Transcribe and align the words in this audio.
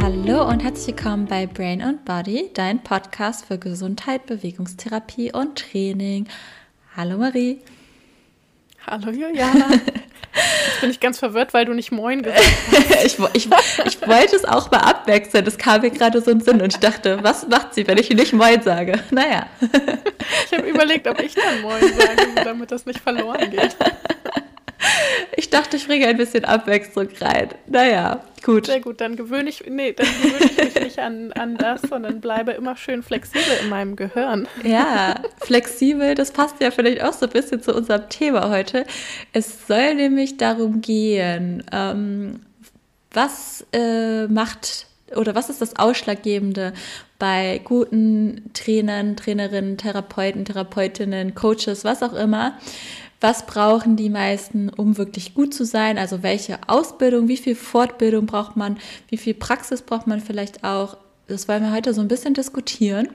Hallo 0.00 0.46
und 0.48 0.62
herzlich 0.62 0.96
willkommen 0.96 1.26
bei 1.26 1.46
Brain 1.46 1.80
and 1.80 2.04
Body, 2.04 2.50
dein 2.52 2.82
Podcast 2.82 3.46
für 3.46 3.58
Gesundheit, 3.58 4.26
Bewegungstherapie 4.26 5.32
und 5.32 5.58
Training. 5.58 6.28
Hallo 6.96 7.16
Marie. 7.16 7.60
Hallo 8.86 9.10
Juliana. 9.10 9.70
Jetzt 9.70 10.80
bin 10.80 10.90
ich 10.90 11.00
ganz 11.00 11.18
verwirrt, 11.18 11.54
weil 11.54 11.64
du 11.64 11.74
nicht 11.74 11.92
Moin 11.92 12.22
gesagt 12.22 12.40
hast. 12.40 13.04
ich, 13.04 13.18
ich, 13.34 13.48
ich 13.84 14.06
wollte 14.06 14.36
es 14.36 14.44
auch 14.44 14.70
mal 14.70 14.80
abwechseln. 14.80 15.44
Das 15.44 15.58
kam 15.58 15.80
mir 15.80 15.90
gerade 15.90 16.20
so 16.20 16.30
in 16.30 16.38
den 16.38 16.44
Sinn 16.44 16.60
und 16.62 16.72
ich 16.74 16.80
dachte, 16.80 17.18
was 17.22 17.48
macht 17.48 17.74
sie, 17.74 17.86
wenn 17.86 17.98
ich 17.98 18.10
nicht 18.10 18.32
Moin 18.32 18.62
sage? 18.62 19.00
Naja. 19.10 19.46
Ich 20.46 20.56
habe 20.56 20.68
überlegt, 20.68 21.06
ob 21.06 21.20
ich 21.20 21.34
dann 21.34 21.62
Moin 21.62 21.80
sage, 21.80 22.28
damit 22.44 22.70
das 22.70 22.86
nicht 22.86 23.00
verloren 23.00 23.50
geht. 23.50 23.76
Ich 25.36 25.50
dachte, 25.50 25.76
ich 25.76 25.86
bringe 25.86 26.06
ein 26.06 26.16
bisschen 26.16 26.44
Abwechslung 26.44 27.08
rein. 27.20 27.48
Naja, 27.66 28.22
gut. 28.44 28.66
Sehr 28.66 28.80
gut, 28.80 29.00
dann 29.00 29.16
gewöhne 29.16 29.48
ich, 29.48 29.64
nee, 29.68 29.92
dann 29.92 30.06
gewöhne 30.06 30.50
ich 30.50 30.74
mich 30.74 30.84
nicht 30.84 30.98
an, 30.98 31.32
an 31.32 31.56
das, 31.56 31.82
sondern 31.82 32.20
bleibe 32.20 32.52
immer 32.52 32.76
schön 32.76 33.02
flexibel 33.02 33.52
in 33.62 33.68
meinem 33.68 33.96
Gehirn. 33.96 34.48
Ja, 34.64 35.14
flexibel, 35.40 36.14
das 36.14 36.32
passt 36.32 36.60
ja 36.60 36.70
vielleicht 36.70 37.02
auch 37.02 37.12
so 37.12 37.26
ein 37.26 37.32
bisschen 37.32 37.62
zu 37.62 37.74
unserem 37.74 38.08
Thema 38.08 38.50
heute. 38.50 38.84
Es 39.32 39.66
soll 39.66 39.94
nämlich 39.94 40.36
darum 40.36 40.80
gehen, 40.80 41.62
ähm, 41.72 42.40
was 43.12 43.66
äh, 43.72 44.26
macht 44.26 44.86
oder 45.16 45.34
was 45.34 45.48
ist 45.48 45.60
das 45.60 45.76
Ausschlaggebende 45.76 46.72
bei 47.18 47.60
guten 47.64 48.50
Trainern, 48.54 49.16
Trainerinnen, 49.16 49.76
Therapeuten, 49.76 50.44
Therapeutinnen, 50.44 51.34
Coaches, 51.34 51.84
was 51.84 52.02
auch 52.02 52.12
immer, 52.12 52.58
was 53.20 53.46
brauchen 53.46 53.96
die 53.96 54.10
meisten, 54.10 54.68
um 54.68 54.96
wirklich 54.96 55.34
gut 55.34 55.52
zu 55.52 55.64
sein? 55.64 55.98
Also 55.98 56.22
welche 56.22 56.58
Ausbildung, 56.66 57.28
wie 57.28 57.36
viel 57.36 57.56
Fortbildung 57.56 58.26
braucht 58.26 58.56
man, 58.56 58.78
wie 59.08 59.16
viel 59.16 59.34
Praxis 59.34 59.82
braucht 59.82 60.06
man 60.06 60.20
vielleicht 60.20 60.64
auch? 60.64 60.96
Das 61.26 61.48
wollen 61.48 61.62
wir 61.62 61.72
heute 61.72 61.92
so 61.94 62.00
ein 62.00 62.08
bisschen 62.08 62.34
diskutieren. 62.34 63.08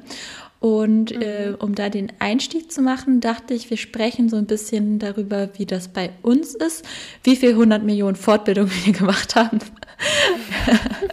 Und 0.60 1.14
mhm. 1.14 1.22
äh, 1.22 1.50
um 1.60 1.76
da 1.76 1.90
den 1.90 2.12
Einstieg 2.20 2.72
zu 2.72 2.82
machen, 2.82 3.20
dachte 3.20 3.54
ich, 3.54 3.70
wir 3.70 3.76
sprechen 3.76 4.30
so 4.30 4.38
ein 4.38 4.45
bisschen 4.45 4.98
darüber, 4.98 5.50
wie 5.58 5.66
das 5.66 5.90
bei 5.90 6.12
uns 6.22 6.56
ist, 6.56 6.86
wie 7.23 7.36
viel 7.36 7.50
100 7.50 7.84
Millionen 7.84 8.16
Fortbildungen 8.16 8.72
wir 8.86 8.94
gemacht 8.98 9.36
haben. 9.36 9.60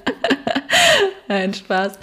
Nein, 1.29 1.53
Spaß. 1.55 1.99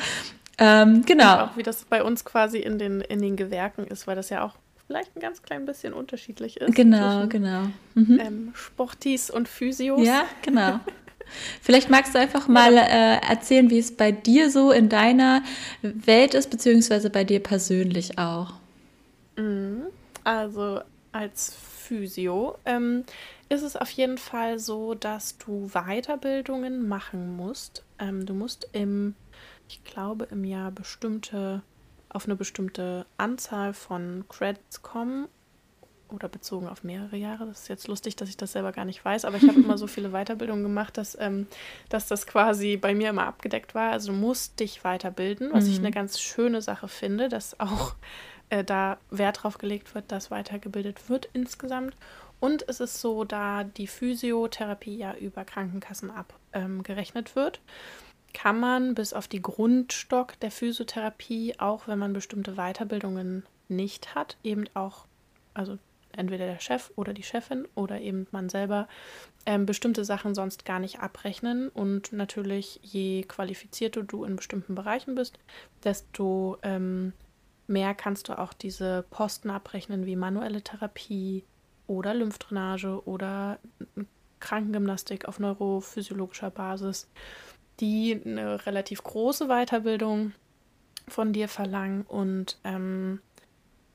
Ähm, 0.58 1.04
genau. 1.06 1.34
Und 1.36 1.40
auch 1.40 1.58
wie 1.58 1.64
das 1.64 1.86
bei 1.86 2.04
uns 2.04 2.26
quasi 2.26 2.58
in 2.58 2.80
den, 2.80 3.02
in 3.02 3.22
den 3.22 3.36
Gewerken 3.36 3.86
ist, 3.86 4.08
weil 4.08 4.16
das 4.16 4.30
ja 4.30 4.44
auch 4.44 4.56
vielleicht 4.88 5.16
ein 5.16 5.20
ganz 5.20 5.44
klein 5.44 5.66
bisschen 5.66 5.94
unterschiedlich 5.94 6.58
ist. 6.58 6.74
Genau, 6.76 7.28
genau. 7.28 7.64
Mhm. 7.94 8.20
Ähm, 8.20 8.52
Sportis 8.56 9.30
und 9.30 9.48
Physios. 9.48 10.06
Ja, 10.06 10.26
genau. 10.42 10.80
Vielleicht 11.62 11.90
magst 11.90 12.16
du 12.16 12.20
einfach 12.20 12.48
mal 12.48 12.78
äh, 12.78 13.18
erzählen, 13.18 13.70
wie 13.70 13.80
es 13.80 13.96
bei 13.96 14.14
dir 14.14 14.50
so 14.50 14.72
in 14.72 14.88
deiner 14.88 15.44
Welt 15.82 16.34
ist, 16.34 16.50
beziehungsweise 16.50 17.10
bei 17.10 17.26
dir 17.26 17.42
persönlich 17.42 18.18
auch. 18.18 18.54
Mhm. 19.36 19.84
Also 20.24 20.80
als 21.12 21.54
Physio 21.54 22.58
ähm, 22.66 23.04
ist 23.50 23.62
es 23.62 23.76
auf 23.76 23.90
jeden 23.92 24.18
Fall 24.18 24.60
so, 24.60 24.94
dass 24.94 25.38
du 25.38 25.70
Weiterbildungen 25.74 26.88
machen 26.88 27.36
musst. 27.36 27.84
Ähm, 28.00 28.26
du 28.26 28.34
musst 28.34 28.70
im, 28.74 29.16
ich 29.68 29.84
glaube, 29.84 30.28
im 30.32 30.44
Jahr 30.44 30.72
bestimmte 30.72 31.62
auf 32.10 32.26
eine 32.26 32.36
bestimmte 32.36 33.06
Anzahl 33.18 33.74
von 33.74 34.26
Credits 34.30 34.82
kommen 34.82 35.28
oder 36.10 36.30
bezogen 36.30 36.68
auf 36.68 36.84
mehrere 36.84 37.18
Jahre. 37.18 37.46
Das 37.46 37.64
ist 37.64 37.68
jetzt 37.68 37.88
lustig, 37.88 38.16
dass 38.16 38.30
ich 38.30 38.38
das 38.38 38.54
selber 38.54 38.72
gar 38.72 38.86
nicht 38.86 39.04
weiß, 39.04 39.26
aber 39.26 39.38
ich 39.38 39.48
habe 39.48 39.60
immer 39.60 39.78
so 39.78 39.88
viele 39.88 40.12
Weiterbildungen 40.12 40.64
gemacht, 40.64 40.98
dass, 40.98 41.18
ähm, 41.20 41.48
dass 41.90 42.08
das 42.08 42.28
quasi 42.28 42.78
bei 42.78 42.96
mir 42.96 43.10
immer 43.10 43.26
abgedeckt 43.26 43.76
war. 43.76 43.92
Also 43.92 44.12
du 44.12 44.18
musst 44.18 44.60
dich 44.60 44.84
weiterbilden, 44.84 45.52
was 45.52 45.66
mhm. 45.66 45.72
ich 45.72 45.80
eine 45.80 45.92
ganz 45.92 46.20
schöne 46.20 46.62
Sache 46.62 46.88
finde, 46.88 47.30
dass 47.30 47.60
auch 47.60 47.96
äh, 48.50 48.64
da 48.64 48.98
Wert 49.10 49.44
drauf 49.44 49.58
gelegt 49.58 49.96
wird, 49.96 50.12
dass 50.12 50.32
weitergebildet 50.32 51.10
wird 51.10 51.30
insgesamt. 51.34 51.96
Und 52.40 52.68
es 52.70 52.80
ist 52.80 53.02
so, 53.02 53.24
da 53.24 53.64
die 53.64 53.88
Physiotherapie 53.88 54.96
ja 54.96 55.16
über 55.16 55.44
Krankenkassen 55.44 56.12
abgerechnet 56.12 57.32
ähm, 57.32 57.36
wird, 57.36 57.60
kann 58.34 58.60
man 58.60 58.96
bis 58.96 59.14
auf 59.14 59.28
die 59.28 59.42
Grundstock 59.42 60.40
der 60.40 60.52
Physiotherapie, 60.52 61.56
auch 61.60 61.88
wenn 61.88 62.00
man 62.00 62.14
bestimmte 62.14 62.54
Weiterbildungen 62.54 63.44
nicht 63.68 64.16
hat, 64.16 64.38
eben 64.44 64.66
auch, 64.74 65.06
also 65.54 65.78
entweder 66.12 66.46
der 66.46 66.60
Chef 66.60 66.92
oder 66.96 67.14
die 67.14 67.24
Chefin 67.24 67.68
oder 67.76 68.02
eben 68.02 68.28
man 68.32 68.50
selber, 68.50 68.88
ähm, 69.46 69.66
bestimmte 69.66 70.04
Sachen 70.04 70.36
sonst 70.36 70.66
gar 70.66 70.80
nicht 70.80 71.00
abrechnen. 71.00 71.70
Und 71.70 72.12
natürlich, 72.12 72.80
je 72.84 73.24
qualifizierter 73.24 74.04
du 74.04 74.24
in 74.24 74.36
bestimmten 74.36 74.76
Bereichen 74.76 75.16
bist, 75.16 75.40
desto 75.84 76.58
ähm, 76.64 77.14
mehr 77.68 77.94
kannst 77.94 78.30
du 78.30 78.38
auch 78.38 78.54
diese 78.54 79.06
Posten 79.10 79.50
abrechnen 79.50 80.06
wie 80.06 80.16
manuelle 80.16 80.62
Therapie 80.62 81.44
oder 81.86 82.14
Lymphdrainage 82.14 83.02
oder 83.06 83.60
Krankengymnastik 84.40 85.26
auf 85.26 85.40
neurophysiologischer 85.40 86.52
Basis 86.52 87.08
die 87.80 88.20
eine 88.26 88.66
relativ 88.66 89.04
große 89.04 89.48
Weiterbildung 89.48 90.34
von 91.08 91.34
dir 91.34 91.48
verlangen 91.48 92.02
und 92.02 92.58
ähm, 92.64 93.22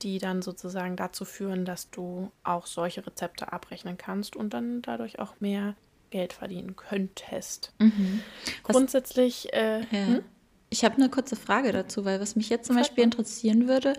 die 0.01 0.19
dann 0.19 0.41
sozusagen 0.41 0.95
dazu 0.95 1.25
führen, 1.25 1.65
dass 1.65 1.89
du 1.89 2.31
auch 2.43 2.65
solche 2.65 3.05
Rezepte 3.05 3.53
abrechnen 3.53 3.97
kannst 3.97 4.35
und 4.35 4.53
dann 4.53 4.81
dadurch 4.81 5.19
auch 5.19 5.39
mehr 5.39 5.75
Geld 6.09 6.33
verdienen 6.33 6.75
könntest. 6.75 7.73
Mhm. 7.79 8.21
Grundsätzlich. 8.63 9.53
Äh, 9.53 9.79
ja. 9.79 10.07
hm? 10.07 10.23
Ich 10.69 10.83
habe 10.83 10.95
eine 10.95 11.09
kurze 11.09 11.35
Frage 11.35 11.71
dazu, 11.71 12.03
weil 12.03 12.19
was 12.19 12.35
mich 12.35 12.49
jetzt 12.49 12.65
zum 12.65 12.75
Beispiel 12.75 13.03
interessieren 13.03 13.67
würde, 13.67 13.93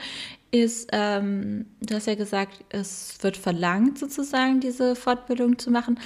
ist, 0.51 0.89
ähm, 0.93 1.67
du 1.81 1.95
hast 1.95 2.09
ja 2.09 2.17
gesagt, 2.17 2.65
es 2.69 3.17
wird 3.23 3.37
verlangt, 3.37 3.97
sozusagen 3.99 4.59
diese 4.59 4.97
Fortbildung 4.97 5.57
zu 5.57 5.71
machen. 5.71 6.01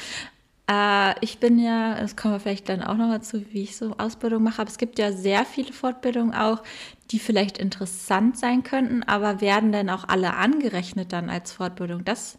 Äh, 0.70 1.14
ich 1.24 1.38
bin 1.38 1.58
ja, 1.58 1.94
das 2.00 2.16
kommen 2.16 2.34
wir 2.34 2.40
vielleicht 2.40 2.68
dann 2.68 2.82
auch 2.82 2.96
noch 2.96 3.10
dazu, 3.10 3.42
wie 3.52 3.62
ich 3.62 3.76
so 3.76 3.94
Ausbildung 3.98 4.42
mache, 4.42 4.60
aber 4.62 4.70
es 4.70 4.78
gibt 4.78 4.98
ja 4.98 5.12
sehr 5.12 5.44
viele 5.44 5.72
Fortbildungen 5.72 6.34
auch, 6.34 6.62
die 7.10 7.18
vielleicht 7.18 7.58
interessant 7.58 8.38
sein 8.38 8.62
könnten, 8.62 9.02
aber 9.02 9.40
werden 9.40 9.72
dann 9.72 9.88
auch 9.90 10.04
alle 10.08 10.34
angerechnet 10.34 11.12
dann 11.12 11.30
als 11.30 11.52
Fortbildung? 11.52 12.04
Das 12.04 12.38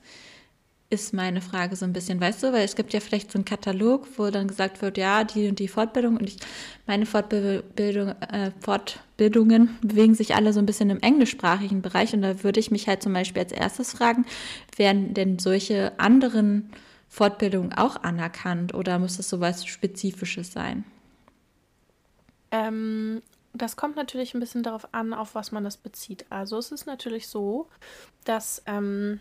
ist 0.92 1.14
meine 1.14 1.42
Frage 1.42 1.76
so 1.76 1.86
ein 1.86 1.94
bisschen, 1.94 2.20
weißt 2.22 2.44
du, 2.44 2.54
weil 2.54 2.66
es 2.66 2.76
gibt 2.76 2.94
ja 2.94 3.00
vielleicht 3.00 3.32
so 3.32 3.38
einen 3.38 3.46
Katalog, 3.46 4.08
wo 4.18 4.30
dann 4.32 4.48
gesagt 4.48 4.82
wird, 4.82 4.98
ja, 4.98 5.24
die 5.24 5.48
und 5.50 5.60
die 5.60 5.68
Fortbildung 5.68 6.18
und 6.18 6.30
ich, 6.30 6.38
meine 6.88 7.06
Fortbildung, 7.06 8.10
äh, 8.22 8.52
Fortbildungen 8.62 9.78
bewegen 9.82 10.16
sich 10.16 10.36
alle 10.36 10.54
so 10.54 10.60
ein 10.60 10.66
bisschen 10.66 10.90
im 10.90 11.00
englischsprachigen 11.02 11.82
Bereich 11.84 12.14
und 12.14 12.24
da 12.24 12.44
würde 12.44 12.60
ich 12.60 12.72
mich 12.72 12.88
halt 12.88 13.04
zum 13.04 13.14
Beispiel 13.14 13.44
als 13.44 13.52
erstes 13.52 13.94
fragen, 13.94 14.26
werden 14.78 15.14
denn 15.14 15.40
solche 15.40 16.00
anderen 16.00 16.70
Fortbildung 17.10 17.74
auch 17.74 18.04
anerkannt 18.04 18.74
oder 18.74 19.00
muss 19.00 19.18
das 19.18 19.30
so 19.30 19.42
was 19.42 19.66
Spezifisches 19.66 20.54
sein? 20.54 20.86
Ähm, 22.52 23.22
das 23.54 23.76
kommt 23.76 23.96
natürlich 23.96 24.34
ein 24.34 24.40
bisschen 24.40 24.64
darauf 24.64 24.94
an, 24.94 25.14
auf 25.14 25.36
was 25.36 25.52
man 25.52 25.64
das 25.64 25.78
bezieht. 25.78 26.26
Also 26.30 26.58
es 26.58 26.72
ist 26.72 26.86
natürlich 26.86 27.28
so, 27.28 27.68
dass 28.26 28.62
ähm, 28.68 29.20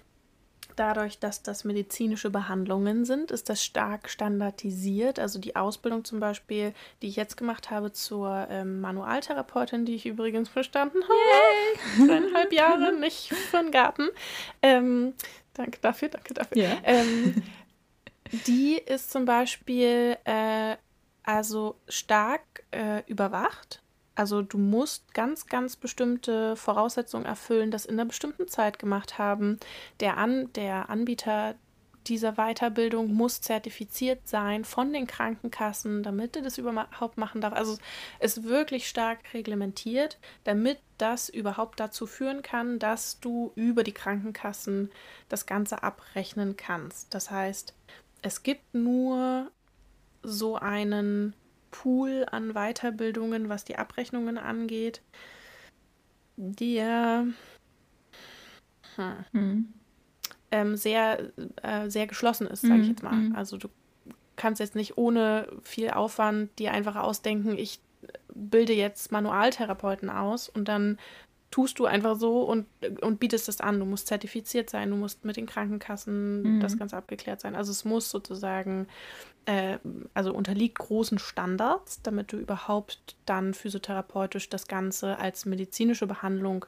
dadurch, 0.77 1.19
dass 1.19 1.43
das 1.43 1.65
medizinische 1.65 2.31
Behandlungen 2.31 3.05
sind, 3.05 3.31
ist 3.31 3.49
das 3.49 3.65
stark 3.65 4.09
standardisiert. 4.09 5.19
Also 5.19 5.39
die 5.39 5.57
Ausbildung 5.57 6.05
zum 6.05 6.21
Beispiel, 6.21 6.75
die 7.03 7.09
ich 7.09 7.17
jetzt 7.17 7.37
gemacht 7.37 7.71
habe 7.71 7.93
zur 7.93 8.47
ähm, 8.51 8.81
Manualtherapeutin, 8.81 9.85
die 9.85 9.95
ich 9.95 10.07
übrigens 10.07 10.51
bestanden 10.51 11.03
habe, 11.03 12.07
zweieinhalb 12.07 12.53
Jahre, 12.53 12.93
nicht 12.93 13.33
für 13.33 13.63
den 13.63 13.71
Garten. 13.71 14.09
Ähm, 14.63 15.15
danke 15.55 15.79
dafür, 15.81 16.09
danke 16.09 16.35
dafür. 16.35 16.57
Yeah. 16.57 16.79
Ähm, 16.85 17.43
die 18.47 18.75
ist 18.75 19.11
zum 19.11 19.25
Beispiel 19.25 20.17
äh, 20.25 20.77
also 21.23 21.77
stark 21.89 22.65
äh, 22.71 23.03
überwacht. 23.07 23.83
Also 24.15 24.43
du 24.43 24.59
musst 24.59 25.15
ganz, 25.15 25.47
ganz 25.47 25.77
bestimmte 25.77 26.57
Voraussetzungen 26.57 27.25
erfüllen, 27.25 27.71
das 27.71 27.87
in 27.87 27.95
einer 27.95 28.07
bestimmten 28.07 28.49
Zeit 28.49 28.79
gemacht 28.79 29.19
haben. 29.19 29.61
Der, 30.01 30.17
An 30.17 30.53
der 30.55 30.91
Anbieter 30.91 31.55
dieser 32.09 32.33
Weiterbildung 32.33 33.13
muss 33.13 33.41
zertifiziert 33.41 34.27
sein 34.27 34.65
von 34.65 34.93
den 34.93 35.07
Krankenkassen, 35.07 36.03
damit 36.03 36.37
er 36.37 36.43
das 36.43 36.59
überhaupt 36.59 37.19
machen 37.19 37.41
darf. 37.41 37.53
Also 37.53 37.77
es 38.19 38.39
ist 38.39 38.45
wirklich 38.45 38.89
stark 38.89 39.35
reglementiert, 39.35 40.19
damit 40.45 40.79
das 40.97 41.29
überhaupt 41.29 41.79
dazu 41.79 42.07
führen 42.07 42.43
kann, 42.43 42.79
dass 42.79 43.21
du 43.21 43.53
über 43.55 43.85
die 43.85 43.93
Krankenkassen 43.93 44.91
das 45.29 45.47
Ganze 45.47 45.83
abrechnen 45.83 46.57
kannst. 46.57 47.15
Das 47.15 47.31
heißt, 47.31 47.75
es 48.23 48.43
gibt 48.43 48.75
nur 48.75 49.51
so 50.23 50.57
einen 50.57 51.35
Pool 51.71 52.27
an 52.31 52.55
Weiterbildungen, 52.55 53.49
was 53.49 53.65
die 53.65 53.77
Abrechnungen 53.77 54.39
angeht, 54.39 55.03
der 56.37 57.27
hm, 58.97 59.25
hm. 59.33 59.73
ähm, 60.51 60.77
sehr, 60.77 61.33
äh, 61.63 61.89
sehr 61.89 62.07
geschlossen 62.07 62.47
ist, 62.47 62.63
sage 62.63 62.81
ich 62.81 62.87
Mhm. 62.87 62.91
jetzt 62.91 63.03
mal. 63.03 63.15
Mhm. 63.17 63.35
Also 63.35 63.57
du 63.57 63.69
kannst 64.37 64.61
jetzt 64.61 64.77
nicht 64.77 64.97
ohne 64.97 65.49
viel 65.63 65.91
Aufwand 65.91 66.57
dir 66.59 66.73
einfach 66.73 66.97
ausdenken, 66.97 67.59
ich 67.59 67.81
bilde 68.33 68.73
jetzt 68.73 69.11
Manualtherapeuten 69.11 70.09
aus 70.11 70.49
und 70.49 70.69
dann 70.69 70.99
tust 71.51 71.79
du 71.79 71.87
einfach 71.87 72.17
so 72.17 72.43
und, 72.43 72.67
und 73.01 73.21
bietest 73.21 73.49
das 73.49 73.61
an. 73.61 73.79
Du 73.79 73.87
musst 73.87 74.07
zertifiziert 74.07 74.69
sein, 74.71 74.91
du 74.91 74.97
musst 74.97 75.25
mit 75.25 75.37
den 75.37 75.47
Krankenkassen 75.47 76.57
Mhm. 76.57 76.61
das 76.61 76.77
Ganze 76.79 76.97
abgeklärt 76.97 77.41
sein. 77.41 77.55
Also 77.55 77.73
es 77.73 77.85
muss 77.85 78.11
sozusagen, 78.11 78.87
äh, 79.47 79.79
also 80.15 80.35
unterliegt 80.35 80.79
großen 80.79 81.19
Standards, 81.19 82.03
damit 82.03 82.33
du 82.33 82.39
überhaupt 82.39 83.17
dann 83.27 83.55
physiotherapeutisch 83.55 84.49
das 84.51 84.67
Ganze 84.69 85.19
als 85.19 85.47
medizinische 85.47 86.07
Behandlung 86.07 86.67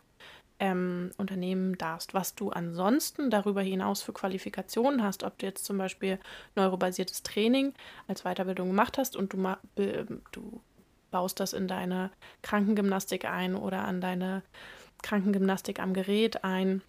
ähm, 0.60 1.10
unternehmen 1.16 1.76
darfst. 1.78 2.12
Was 2.14 2.34
du 2.34 2.50
ansonsten 2.50 3.30
darüber 3.30 3.62
hinaus 3.62 4.02
für 4.02 4.12
Qualifikationen 4.12 5.02
hast, 5.02 5.24
ob 5.24 5.38
du 5.38 5.46
jetzt 5.46 5.64
zum 5.64 5.78
Beispiel 5.78 6.18
neurobasiertes 6.54 7.22
Training 7.22 7.72
als 8.06 8.22
Weiterbildung 8.24 8.68
gemacht 8.68 8.98
hast 8.98 9.16
und 9.16 9.32
du, 9.32 9.38
du 10.32 10.60
baust 11.10 11.40
das 11.40 11.52
in 11.52 11.68
deine 11.68 12.10
Krankengymnastik 12.42 13.24
ein 13.24 13.54
oder 13.54 13.84
an 13.84 14.00
deine 14.00 14.42
Krankengymnastik 15.02 15.80
am 15.80 15.94
Gerät 15.94 16.44
ein. 16.44 16.82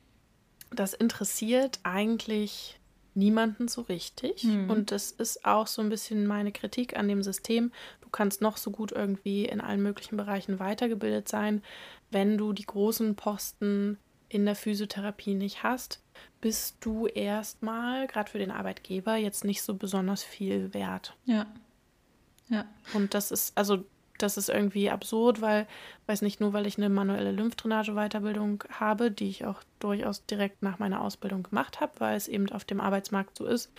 Das 0.72 0.94
interessiert 0.94 1.80
eigentlich 1.84 2.80
niemanden 3.14 3.68
so 3.68 3.82
richtig. 3.82 4.44
Hm. 4.44 4.70
Und 4.70 4.92
das 4.92 5.12
ist 5.12 5.46
auch 5.46 5.68
so 5.68 5.82
ein 5.82 5.90
bisschen 5.90 6.28
meine 6.28 6.52
Kritik 6.52 6.98
an 6.98 7.08
dem 7.08 7.24
System. 7.24 7.72
Du 8.02 8.10
kannst 8.10 8.42
noch 8.42 8.58
so 8.58 8.72
gut 8.72 8.92
irgendwie 8.92 9.46
in 9.46 9.62
allen 9.62 9.82
möglichen 9.82 10.18
Bereichen 10.18 10.60
weitergebildet 10.60 11.28
sein, 11.28 11.62
wenn 12.10 12.38
du 12.38 12.54
die 12.54 12.66
großen 12.66 13.16
Posten 13.16 13.98
in 14.30 14.46
der 14.46 14.56
Physiotherapie 14.56 15.34
nicht 15.34 15.64
hast, 15.64 16.02
bist 16.40 16.78
du 16.82 17.08
erstmal, 17.08 18.08
gerade 18.08 18.30
für 18.30 18.40
den 18.40 18.52
Arbeitgeber, 18.52 19.16
jetzt 19.16 19.44
nicht 19.44 19.62
so 19.62 19.74
besonders 19.74 20.24
viel 20.24 20.74
wert. 20.74 21.16
Ja. 21.26 21.48
Ja. 22.50 22.66
Und 22.94 23.14
das 23.14 23.32
ist, 23.32 23.58
also 23.58 23.86
das 24.22 24.38
ist 24.38 24.50
irgendwie 24.50 24.90
absurd, 24.90 25.42
weil, 25.42 25.68
weiß 26.08 26.22
nicht, 26.22 26.40
nur 26.40 26.54
weil 26.54 26.68
ich 26.68 26.78
eine 26.78 26.90
manuelle 26.90 27.32
Lymphdrainage-Weiterbildung 27.32 28.64
habe, 28.72 29.12
die 29.12 29.30
ich 29.30 29.46
auch 29.46 29.62
durchaus 29.80 30.26
direkt 30.26 30.62
nach 30.62 30.80
meiner 30.80 31.02
Ausbildung 31.02 31.44
gemacht 31.44 31.80
habe, 31.80 31.94
weil 32.00 32.16
es 32.16 32.28
eben 32.28 32.50
auf 32.52 32.66
dem 32.66 32.82
Arbeitsmarkt 32.82 33.38
so 33.38 33.46
ist, 33.46 33.72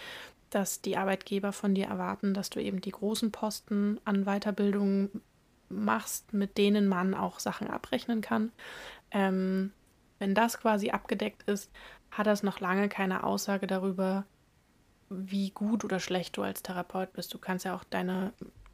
dass 0.51 0.83
die 0.83 0.97
Arbeitgeber 0.97 1.53
von 1.53 1.75
dir 1.75 1.87
erwarten, 1.87 2.35
dass 2.35 2.51
du 2.51 2.61
eben 2.61 2.81
die 2.81 2.91
großen 2.91 3.33
Posten 3.33 3.99
an 4.05 4.25
Weiterbildung 4.25 5.11
machst, 5.69 6.33
mit 6.33 6.59
denen 6.59 6.87
man 6.87 7.15
auch 7.15 7.41
Sachen 7.41 7.69
abrechnen 7.69 8.21
kann. 8.21 8.53
Ähm, 9.11 9.73
wenn 10.19 10.35
das 10.35 10.59
quasi 10.59 10.91
abgedeckt 10.91 11.43
ist, 11.45 11.71
hat 12.11 12.27
das 12.27 12.43
noch 12.43 12.61
lange 12.61 12.89
keine 12.89 13.25
Aussage 13.25 13.67
darüber, 13.67 14.25
wie 15.09 15.51
gut 15.51 15.85
oder 15.85 15.99
schlecht 15.99 16.37
du 16.37 16.43
als 16.43 16.63
Therapeut 16.63 17.13
bist. 17.13 17.33
Du 17.33 17.39
kannst 17.39 17.65
ja 17.65 17.75
auch 17.75 17.85
deine 17.85 18.33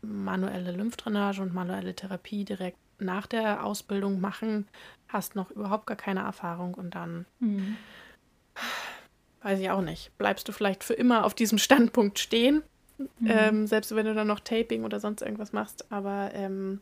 manuelle 0.09 0.73
Lymphdrainage 0.73 1.41
und 1.43 1.55
manuelle 1.55 1.95
Therapie 1.95 2.45
direkt 2.45 2.79
nach 3.01 3.27
der 3.27 3.65
Ausbildung 3.65 4.21
machen, 4.21 4.67
hast 5.09 5.35
noch 5.37 5.51
überhaupt 5.51 5.87
gar 5.87 5.97
keine 5.97 6.21
Erfahrung 6.21 6.75
und 6.75 6.95
dann 6.95 7.27
Mhm. 7.41 7.77
weiß 9.43 9.61
ich 9.61 9.71
auch 9.71 9.83
nicht, 9.83 10.11
bleibst 10.19 10.49
du 10.49 10.53
vielleicht 10.53 10.83
für 10.85 10.95
immer 10.95 11.25
auf 11.25 11.35
diesem 11.35 11.59
Standpunkt 11.93 12.19
stehen, 12.19 12.63
Mhm. 12.99 13.27
ähm, 13.29 13.67
selbst 13.69 13.95
wenn 13.95 14.07
du 14.07 14.15
dann 14.15 14.27
noch 14.27 14.41
Taping 14.41 14.83
oder 14.85 14.99
sonst 14.99 15.23
irgendwas 15.23 15.53
machst, 15.53 15.91
aber 15.93 16.31
ähm, 16.35 16.81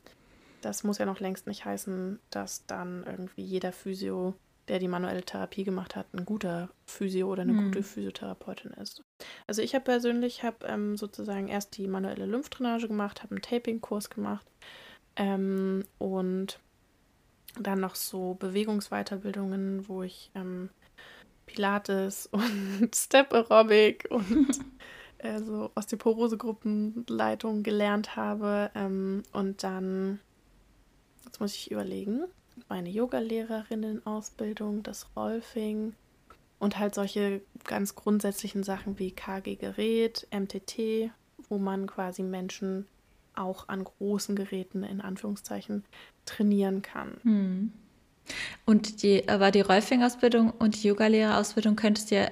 das 0.62 0.82
muss 0.82 0.96
ja 0.96 1.04
noch 1.04 1.20
längst 1.20 1.46
nicht 1.46 1.66
heißen, 1.66 2.18
dass 2.32 2.64
dann 2.66 3.04
irgendwie 3.04 3.42
jeder 3.42 3.70
Physio, 3.72 4.34
der 4.68 4.78
die 4.78 4.88
manuelle 4.88 5.22
Therapie 5.22 5.64
gemacht 5.64 5.94
hat, 5.94 6.06
ein 6.14 6.24
guter 6.24 6.70
Physio 6.90 7.30
oder 7.30 7.42
eine 7.42 7.52
Mhm. 7.52 7.64
gute 7.64 7.82
Physiotherapeutin 7.82 8.70
ist. 8.72 9.02
Also 9.46 9.62
ich 9.62 9.74
habe 9.74 9.84
persönlich 9.84 10.42
habe 10.42 10.66
ähm, 10.66 10.96
sozusagen 10.96 11.48
erst 11.48 11.76
die 11.76 11.88
manuelle 11.88 12.26
Lymphdrainage 12.26 12.88
gemacht, 12.88 13.22
habe 13.22 13.34
einen 13.34 13.42
Taping-Kurs 13.42 14.10
gemacht 14.10 14.46
ähm, 15.16 15.84
und 15.98 16.60
dann 17.58 17.80
noch 17.80 17.94
so 17.94 18.34
Bewegungsweiterbildungen, 18.34 19.88
wo 19.88 20.02
ich 20.02 20.30
ähm, 20.34 20.68
Pilates 21.46 22.26
und 22.32 22.94
Step 22.94 23.32
Aerobic 23.32 24.06
und 24.10 24.60
äh, 25.18 25.38
so 25.38 25.70
Osteoporose-Gruppenleitung 25.74 27.62
gelernt 27.62 28.16
habe. 28.16 28.70
Ähm, 28.74 29.22
und 29.32 29.62
dann, 29.62 30.20
jetzt 31.24 31.40
muss 31.40 31.54
ich 31.54 31.70
überlegen, 31.70 32.24
meine 32.68 32.90
Yoga-Lehrerinnen-Ausbildung, 32.90 34.82
das 34.82 35.08
Rolfing 35.16 35.94
und 36.58 36.78
halt 36.78 36.94
solche 36.94 37.42
ganz 37.64 37.94
grundsätzlichen 37.94 38.62
Sachen 38.62 38.98
wie 38.98 39.12
KG-Gerät, 39.12 40.26
MTT, 40.32 41.10
wo 41.48 41.58
man 41.58 41.86
quasi 41.86 42.22
Menschen 42.22 42.86
auch 43.34 43.68
an 43.68 43.84
großen 43.84 44.34
Geräten 44.34 44.82
in 44.82 45.00
Anführungszeichen 45.00 45.84
trainieren 46.24 46.82
kann. 46.82 47.20
Mhm. 47.22 47.72
Und 48.64 49.02
die, 49.02 49.28
aber 49.28 49.50
die 49.50 49.60
Rolfing-Ausbildung 49.60 50.50
und 50.50 50.82
die 50.82 50.88
Yogalehrerausbildung 50.88 51.76
könntest 51.76 52.10
du 52.10 52.16
ja, 52.16 52.30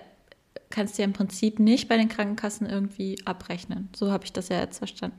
kannst 0.71 0.99
du 0.99 1.03
ja 1.03 1.07
im 1.07 1.13
Prinzip 1.13 1.61
nicht 1.61 1.89
bei 1.89 1.97
den 1.97 2.09
Krankenkassen 2.09 2.69
irgendwie 2.69 3.17
abrechnen. 3.25 3.89
So 3.95 4.11
habe 4.11 4.25
ich 4.25 4.33
das 4.33 4.49
ja 4.49 4.59
jetzt 4.61 4.79
verstanden. 4.79 5.19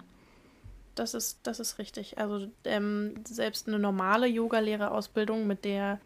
Das 0.96 1.14
ist, 1.14 1.40
das 1.44 1.60
ist 1.60 1.78
richtig. 1.78 2.18
Also 2.18 2.48
ähm, 2.64 3.16
selbst 3.26 3.68
eine 3.68 3.80
normale 3.80 4.28
Yoga-Lehrerausbildung, 4.28 5.46
mit 5.46 5.66
der 5.66 6.00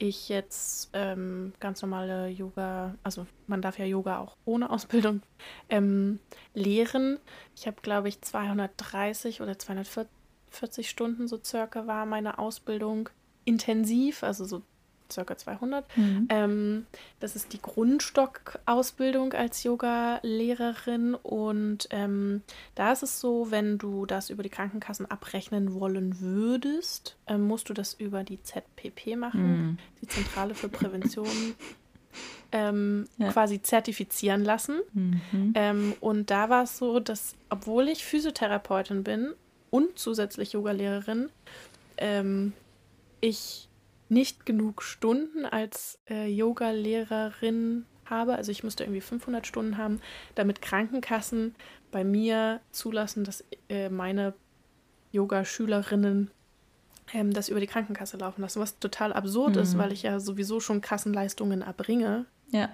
ich 0.00 0.28
jetzt 0.28 0.90
ähm, 0.94 1.52
ganz 1.60 1.82
normale 1.82 2.28
Yoga, 2.28 2.94
also 3.02 3.26
man 3.46 3.62
darf 3.62 3.78
ja 3.78 3.84
Yoga 3.84 4.18
auch 4.18 4.36
ohne 4.44 4.70
Ausbildung 4.70 5.22
ähm, 5.68 6.18
lehren. 6.54 7.18
Ich 7.54 7.66
habe, 7.66 7.76
glaube 7.82 8.08
ich, 8.08 8.20
230 8.20 9.42
oder 9.42 9.58
240 9.58 10.88
Stunden 10.88 11.28
so 11.28 11.38
circa 11.42 11.86
war 11.86 12.06
meine 12.06 12.38
Ausbildung 12.38 13.10
intensiv, 13.44 14.22
also 14.22 14.44
so 14.44 14.62
circa 15.10 15.36
200. 15.36 15.84
Mhm. 15.96 16.26
Ähm, 16.30 16.86
das 17.20 17.36
ist 17.36 17.52
die 17.52 17.60
Grundstock-Ausbildung 17.60 19.32
als 19.32 19.62
Yoga-Lehrerin 19.62 21.14
und 21.14 21.88
ähm, 21.90 22.42
da 22.74 22.92
ist 22.92 23.02
es 23.02 23.20
so, 23.20 23.50
wenn 23.50 23.78
du 23.78 24.06
das 24.06 24.30
über 24.30 24.42
die 24.42 24.48
Krankenkassen 24.48 25.10
abrechnen 25.10 25.74
wollen 25.74 26.20
würdest, 26.20 27.16
ähm, 27.26 27.42
musst 27.46 27.68
du 27.68 27.74
das 27.74 27.94
über 27.94 28.24
die 28.24 28.42
ZPP 28.42 29.16
machen, 29.16 29.40
Mhm. 29.70 29.78
die 30.02 30.08
Zentrale 30.08 30.54
für 30.54 30.68
Prävention, 30.68 31.26
ähm, 32.52 33.06
Ja. 33.18 33.30
quasi 33.32 33.62
zertifizieren 33.62 34.44
lassen. 34.44 34.80
Mhm. 34.92 35.52
Ähm, 35.54 35.94
und 36.00 36.30
da 36.30 36.48
war 36.48 36.64
es 36.64 36.78
so, 36.78 37.00
dass 37.00 37.34
obwohl 37.48 37.88
ich 37.88 38.04
Physiotherapeutin 38.04 39.04
bin 39.04 39.32
und 39.70 39.98
zusätzlich 39.98 40.52
Yogalehrerin, 40.52 41.30
ähm, 41.96 42.52
ich 43.20 43.68
nicht 44.10 44.44
genug 44.44 44.82
Stunden 44.82 45.46
als 45.46 45.98
äh, 46.10 46.26
Yogalehrerin 46.28 47.86
habe. 48.04 48.34
Also 48.34 48.50
ich 48.52 48.62
müsste 48.64 48.84
irgendwie 48.84 49.00
500 49.00 49.46
Stunden 49.46 49.78
haben, 49.78 50.00
damit 50.34 50.60
Krankenkassen 50.60 51.54
bei 51.92 52.04
mir 52.04 52.60
zulassen, 52.72 53.24
dass 53.24 53.44
äh, 53.68 53.88
meine 53.88 54.34
Yogaschülerinnen 55.12 56.30
ähm, 57.12 57.32
das 57.32 57.48
über 57.48 57.60
die 57.60 57.66
Krankenkasse 57.66 58.16
laufen 58.16 58.40
lassen, 58.42 58.60
was 58.60 58.78
total 58.78 59.12
absurd 59.12 59.56
ist, 59.56 59.74
Mhm. 59.74 59.78
weil 59.78 59.92
ich 59.92 60.02
ja 60.02 60.20
sowieso 60.20 60.60
schon 60.60 60.80
Kassenleistungen 60.80 61.62
erbringe 61.62 62.26
Ja. 62.50 62.68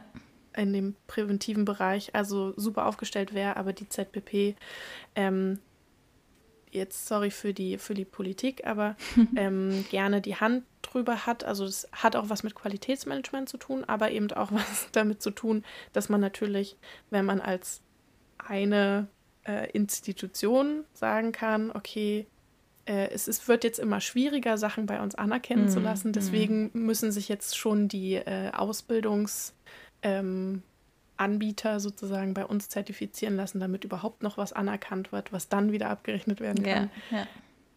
in 0.54 0.72
dem 0.72 0.94
präventiven 1.06 1.64
Bereich, 1.64 2.14
also 2.14 2.52
super 2.58 2.86
aufgestellt 2.86 3.32
wäre, 3.34 3.56
aber 3.56 3.72
die 3.72 3.88
ZPP, 3.88 4.54
ähm, 5.14 5.58
jetzt 6.70 7.06
sorry 7.06 7.30
für 7.30 7.54
die, 7.54 7.78
für 7.78 7.94
die 7.94 8.04
Politik, 8.04 8.66
aber 8.66 8.96
ähm, 9.36 9.84
gerne 9.90 10.20
die 10.20 10.36
Hand 10.36 10.64
drüber 10.86 11.26
hat. 11.26 11.44
Also 11.44 11.64
es 11.64 11.88
hat 11.92 12.16
auch 12.16 12.28
was 12.28 12.42
mit 12.42 12.54
Qualitätsmanagement 12.54 13.48
zu 13.48 13.56
tun, 13.58 13.84
aber 13.84 14.10
eben 14.10 14.30
auch 14.32 14.50
was 14.52 14.88
damit 14.92 15.22
zu 15.22 15.30
tun, 15.30 15.64
dass 15.92 16.08
man 16.08 16.20
natürlich, 16.20 16.76
wenn 17.10 17.24
man 17.24 17.40
als 17.40 17.82
eine 18.38 19.08
äh, 19.46 19.70
Institution 19.72 20.84
sagen 20.94 21.32
kann, 21.32 21.70
okay, 21.70 22.26
äh, 22.86 23.08
es 23.10 23.26
ist, 23.28 23.48
wird 23.48 23.64
jetzt 23.64 23.78
immer 23.78 24.00
schwieriger, 24.00 24.58
Sachen 24.58 24.86
bei 24.86 25.00
uns 25.00 25.14
anerkennen 25.14 25.68
zu 25.68 25.80
Mm, 25.80 25.84
lassen. 25.84 26.08
mm. 26.10 26.12
Deswegen 26.12 26.70
müssen 26.72 27.10
sich 27.12 27.28
jetzt 27.28 27.56
schon 27.56 27.88
die 27.88 28.14
äh, 28.14 28.50
Ausbildungs- 28.52 29.52
ähm, 30.02 30.62
Anbieter 31.18 31.80
sozusagen 31.80 32.34
bei 32.34 32.44
uns 32.44 32.68
zertifizieren 32.68 33.36
lassen, 33.36 33.58
damit 33.58 33.84
überhaupt 33.84 34.22
noch 34.22 34.36
was 34.36 34.52
anerkannt 34.52 35.12
wird, 35.12 35.32
was 35.32 35.48
dann 35.48 35.72
wieder 35.72 35.88
abgerechnet 35.88 36.40
werden 36.40 36.62
kann. 36.62 36.90
Ja, 37.10 37.18
ja. 37.20 37.26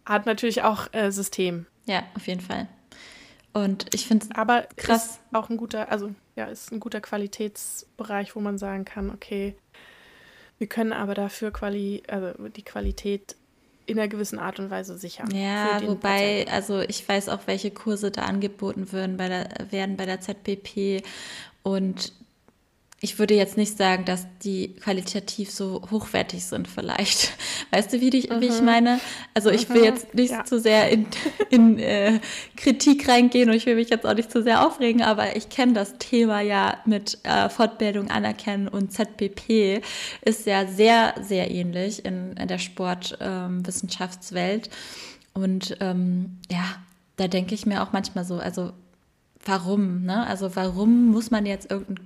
Hat 0.05 0.25
natürlich 0.25 0.63
auch 0.63 0.91
äh, 0.93 1.09
System. 1.09 1.65
ja, 1.85 2.03
auf 2.15 2.27
jeden 2.27 2.41
Fall. 2.41 2.67
Und 3.53 3.93
ich 3.93 4.05
finde 4.05 4.25
es 4.25 4.35
Aber 4.35 4.67
Krass. 4.75 5.19
auch 5.33 5.49
ein 5.49 5.57
guter, 5.57 5.91
also 5.91 6.11
ja, 6.35 6.45
ist 6.45 6.71
ein 6.71 6.79
guter 6.79 7.01
Qualitätsbereich, 7.01 8.35
wo 8.35 8.39
man 8.39 8.57
sagen 8.57 8.85
kann, 8.85 9.09
okay, 9.09 9.55
wir 10.57 10.67
können 10.67 10.93
aber 10.93 11.15
dafür 11.15 11.51
Quali, 11.51 12.03
also 12.07 12.49
die 12.49 12.63
Qualität 12.63 13.35
in 13.85 13.97
einer 13.97 14.07
gewissen 14.07 14.37
Art 14.37 14.59
und 14.59 14.69
Weise 14.69 14.97
sichern. 14.97 15.31
Ja, 15.33 15.81
wobei, 15.81 16.43
Patienten. 16.43 16.51
also 16.51 16.81
ich 16.81 17.07
weiß 17.07 17.29
auch, 17.29 17.39
welche 17.47 17.71
Kurse 17.71 18.11
da 18.11 18.23
angeboten 18.23 18.91
würden 18.91 19.17
bei 19.17 19.27
der, 19.27 19.49
werden 19.71 19.97
bei 19.97 20.05
der 20.05 20.21
ZPP 20.21 21.03
und 21.63 22.13
ich 23.01 23.17
würde 23.17 23.33
jetzt 23.33 23.55
nicht 23.55 23.77
sagen, 23.77 24.03
dass 24.05 24.27
die 24.43 24.75
qualitativ 24.75 25.51
so 25.51 25.81
hochwertig 25.89 26.43
sind 26.43 26.67
vielleicht. 26.67 27.31
Weißt 27.71 27.93
du, 27.93 28.01
wie, 28.01 28.09
die, 28.09 28.27
mhm. 28.29 28.41
wie 28.41 28.47
ich 28.47 28.59
mhm. 28.59 28.65
meine? 28.65 28.99
Also 29.33 29.49
ich 29.49 29.69
will 29.69 29.79
mhm. 29.79 29.85
jetzt 29.85 30.13
nicht 30.13 30.31
ja. 30.31 30.43
zu 30.43 30.59
sehr 30.59 30.89
in, 30.89 31.07
in 31.49 31.79
äh, 31.79 32.19
Kritik 32.57 33.07
reingehen 33.07 33.49
und 33.49 33.55
ich 33.55 33.65
will 33.65 33.75
mich 33.75 33.89
jetzt 33.89 34.05
auch 34.05 34.13
nicht 34.13 34.29
zu 34.31 34.43
sehr 34.43 34.67
aufregen, 34.67 35.01
aber 35.01 35.37
ich 35.37 35.47
kenne 35.49 35.71
das 35.73 35.97
Thema 35.97 36.41
ja 36.41 36.77
mit 36.85 37.19
äh, 37.23 37.49
Fortbildung 37.49 38.11
anerkennen 38.11 38.67
und 38.67 38.91
ZPP 38.91 39.81
ist 40.21 40.45
ja 40.45 40.67
sehr, 40.67 41.15
sehr 41.21 41.49
ähnlich 41.51 42.03
in, 42.05 42.33
in 42.33 42.47
der 42.47 42.57
Sportwissenschaftswelt. 42.57 44.67
Ähm, 44.67 44.73
und 45.33 45.77
ähm, 45.79 46.37
ja, 46.51 46.65
da 47.15 47.27
denke 47.27 47.53
ich 47.55 47.65
mir 47.65 47.81
auch 47.83 47.93
manchmal 47.93 48.25
so, 48.25 48.39
also 48.39 48.73
warum, 49.45 50.03
ne? 50.03 50.27
Also 50.27 50.55
warum 50.55 51.07
muss 51.07 51.31
man 51.31 51.45
jetzt 51.45 51.71
irgendeinen 51.71 51.97
äh, 51.97 52.01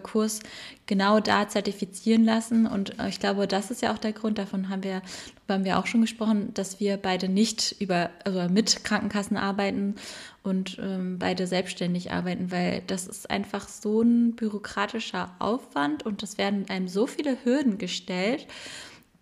Kurs 0.00 0.40
genau 0.86 1.20
da 1.20 1.48
zertifizieren 1.48 2.24
lassen. 2.24 2.66
Und 2.66 2.98
äh, 2.98 3.08
ich 3.08 3.20
glaube, 3.20 3.46
das 3.46 3.70
ist 3.70 3.82
ja 3.82 3.92
auch 3.92 3.98
der 3.98 4.12
Grund, 4.12 4.38
davon 4.38 4.68
haben 4.68 4.82
wir, 4.82 5.02
haben 5.48 5.64
wir 5.64 5.78
auch 5.78 5.86
schon 5.86 6.00
gesprochen, 6.00 6.52
dass 6.54 6.80
wir 6.80 6.96
beide 6.96 7.28
nicht 7.28 7.76
über, 7.80 8.10
also 8.24 8.48
mit 8.48 8.84
Krankenkassen 8.84 9.36
arbeiten 9.36 9.96
und 10.42 10.78
ähm, 10.80 11.18
beide 11.18 11.46
selbstständig 11.46 12.12
arbeiten, 12.12 12.50
weil 12.50 12.82
das 12.86 13.06
ist 13.06 13.30
einfach 13.30 13.68
so 13.68 14.02
ein 14.02 14.34
bürokratischer 14.34 15.34
Aufwand 15.38 16.04
und 16.04 16.22
es 16.22 16.38
werden 16.38 16.66
einem 16.68 16.88
so 16.88 17.06
viele 17.06 17.36
Hürden 17.44 17.78
gestellt. 17.78 18.46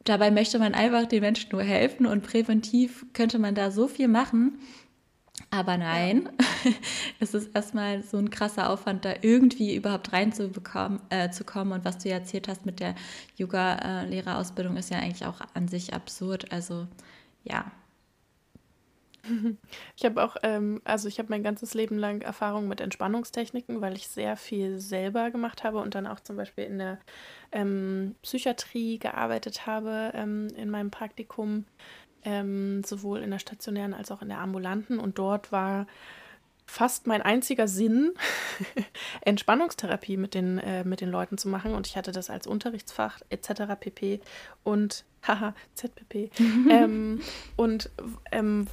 Dabei 0.05 0.31
möchte 0.31 0.59
man 0.59 0.75
einfach 0.75 1.07
den 1.07 1.21
Menschen 1.21 1.51
nur 1.53 1.63
helfen 1.63 2.07
und 2.07 2.23
präventiv 2.23 3.05
könnte 3.13 3.39
man 3.39 3.55
da 3.55 3.71
so 3.71 3.87
viel 3.87 4.09
machen. 4.09 4.59
Aber 5.51 5.77
nein, 5.77 6.29
ja. 6.65 6.71
es 7.21 7.35
ist 7.35 7.55
erstmal 7.55 8.05
so 8.05 8.19
ein 8.19 8.31
krasser 8.31 8.71
Aufwand, 8.71 9.05
da 9.05 9.15
irgendwie 9.21 9.75
überhaupt 9.75 10.13
reinzubekommen, 10.13 11.01
äh, 11.11 11.31
zu 11.31 11.45
kommen. 11.45 11.73
Und 11.73 11.85
was 11.85 11.99
du 11.99 12.09
ja 12.09 12.17
erzählt 12.17 12.47
hast 12.47 12.67
mit 12.67 12.79
der 12.79 12.95
Yoga-Lehrerausbildung 13.37 14.77
ist 14.77 14.91
ja 14.91 14.99
eigentlich 14.99 15.27
auch 15.27 15.41
an 15.55 15.67
sich 15.67 15.93
absurd. 15.93 16.53
Also 16.53 16.87
ja. 17.43 17.73
Ich 19.97 20.05
habe 20.05 20.23
auch, 20.23 20.37
ähm, 20.43 20.81
also 20.85 21.09
ich 21.09 21.19
habe 21.19 21.29
mein 21.31 21.43
ganzes 21.43 21.75
Leben 21.75 21.99
lang 21.99 22.23
Erfahrung 22.23 22.69
mit 22.69 22.81
Entspannungstechniken, 22.81 23.81
weil 23.81 23.97
ich 23.97 24.09
sehr 24.09 24.37
viel 24.37 24.79
selber 24.81 25.31
gemacht 25.31 25.65
habe 25.65 25.79
und 25.79 25.95
dann 25.95 26.07
auch 26.07 26.21
zum 26.21 26.37
Beispiel 26.37 26.65
in 26.65 26.79
der 26.79 26.99
ähm, 27.53 28.15
Psychiatrie 28.23 28.99
gearbeitet 28.99 29.67
habe 29.67 30.13
ähm, 30.15 30.49
in 30.57 30.71
meinem 30.71 30.91
Praktikum 30.91 31.65
ähm, 32.25 32.83
sowohl 32.85 33.21
in 33.21 33.31
der 33.31 33.39
stationären 33.39 33.95
als 33.95 34.11
auch 34.11 34.23
in 34.23 34.29
der 34.29 34.39
ambulanten. 34.39 34.99
Und 34.99 35.19
dort 35.19 35.53
war 35.53 35.87
fast 36.67 37.07
mein 37.07 37.21
einziger 37.21 37.67
Sinn, 37.67 38.13
Entspannungstherapie 39.23 40.17
mit 40.17 40.35
den, 40.35 40.59
äh, 40.59 40.85
mit 40.85 41.01
den 41.01 41.11
Leuten 41.11 41.37
zu 41.37 41.49
machen. 41.49 41.75
Und 41.75 41.87
ich 41.87 41.97
hatte 41.97 42.13
das 42.13 42.31
als 42.31 42.47
Unterrichtsfach 42.47 43.21
etc. 43.29 43.63
pp. 43.79 44.21
Und 44.63 45.05
haha, 45.27 45.55
ZPP. 45.75 46.31
ähm, 46.71 47.21
und 47.57 47.91
ähm, 48.31 48.69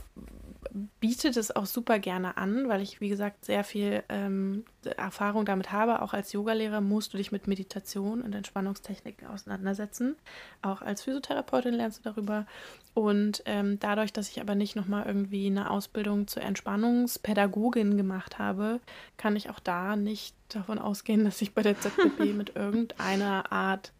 biete 1.00 1.32
das 1.32 1.56
auch 1.56 1.66
super 1.66 2.00
gerne 2.00 2.38
an, 2.38 2.68
weil 2.68 2.82
ich, 2.82 3.02
wie 3.02 3.10
gesagt, 3.10 3.46
sehr 3.46 3.64
viel 3.64 4.04
ähm, 4.10 4.66
Erfahrung 4.98 5.46
damit 5.46 5.72
habe. 5.72 6.02
Auch 6.02 6.14
als 6.14 6.34
Yogalehrer 6.34 6.82
musst 6.82 7.14
du 7.14 7.18
dich 7.18 7.32
mit 7.32 7.48
Meditation 7.48 8.22
und 8.22 8.34
Entspannungstechniken 8.34 9.28
auseinandersetzen. 9.28 10.16
Auch 10.62 10.82
als 10.82 11.04
Physiotherapeutin 11.04 11.74
lernst 11.74 12.00
du 12.00 12.10
darüber. 12.10 12.46
Und 12.94 13.44
ähm, 13.46 13.80
dadurch, 13.80 14.12
dass 14.12 14.30
ich 14.30 14.42
aber 14.42 14.56
nicht 14.56 14.76
nochmal 14.76 15.06
irgendwie 15.06 15.48
eine 15.48 15.70
Ausbildung 15.70 16.28
zur 16.28 16.44
Entspannungspädagogin 16.44 17.98
gemacht 17.98 18.40
habe, 18.40 18.80
kann 19.18 19.36
ich 19.36 19.50
auch 19.50 19.60
da 19.60 19.96
nicht 19.96 20.36
davon 20.50 20.80
ausgehen, 20.80 21.26
dass 21.26 21.42
ich 21.42 21.54
bei 21.54 21.62
der 21.62 21.80
ZPP 21.80 22.20
mit 22.36 22.56
irgendeiner 22.56 23.52
Art 23.52 23.92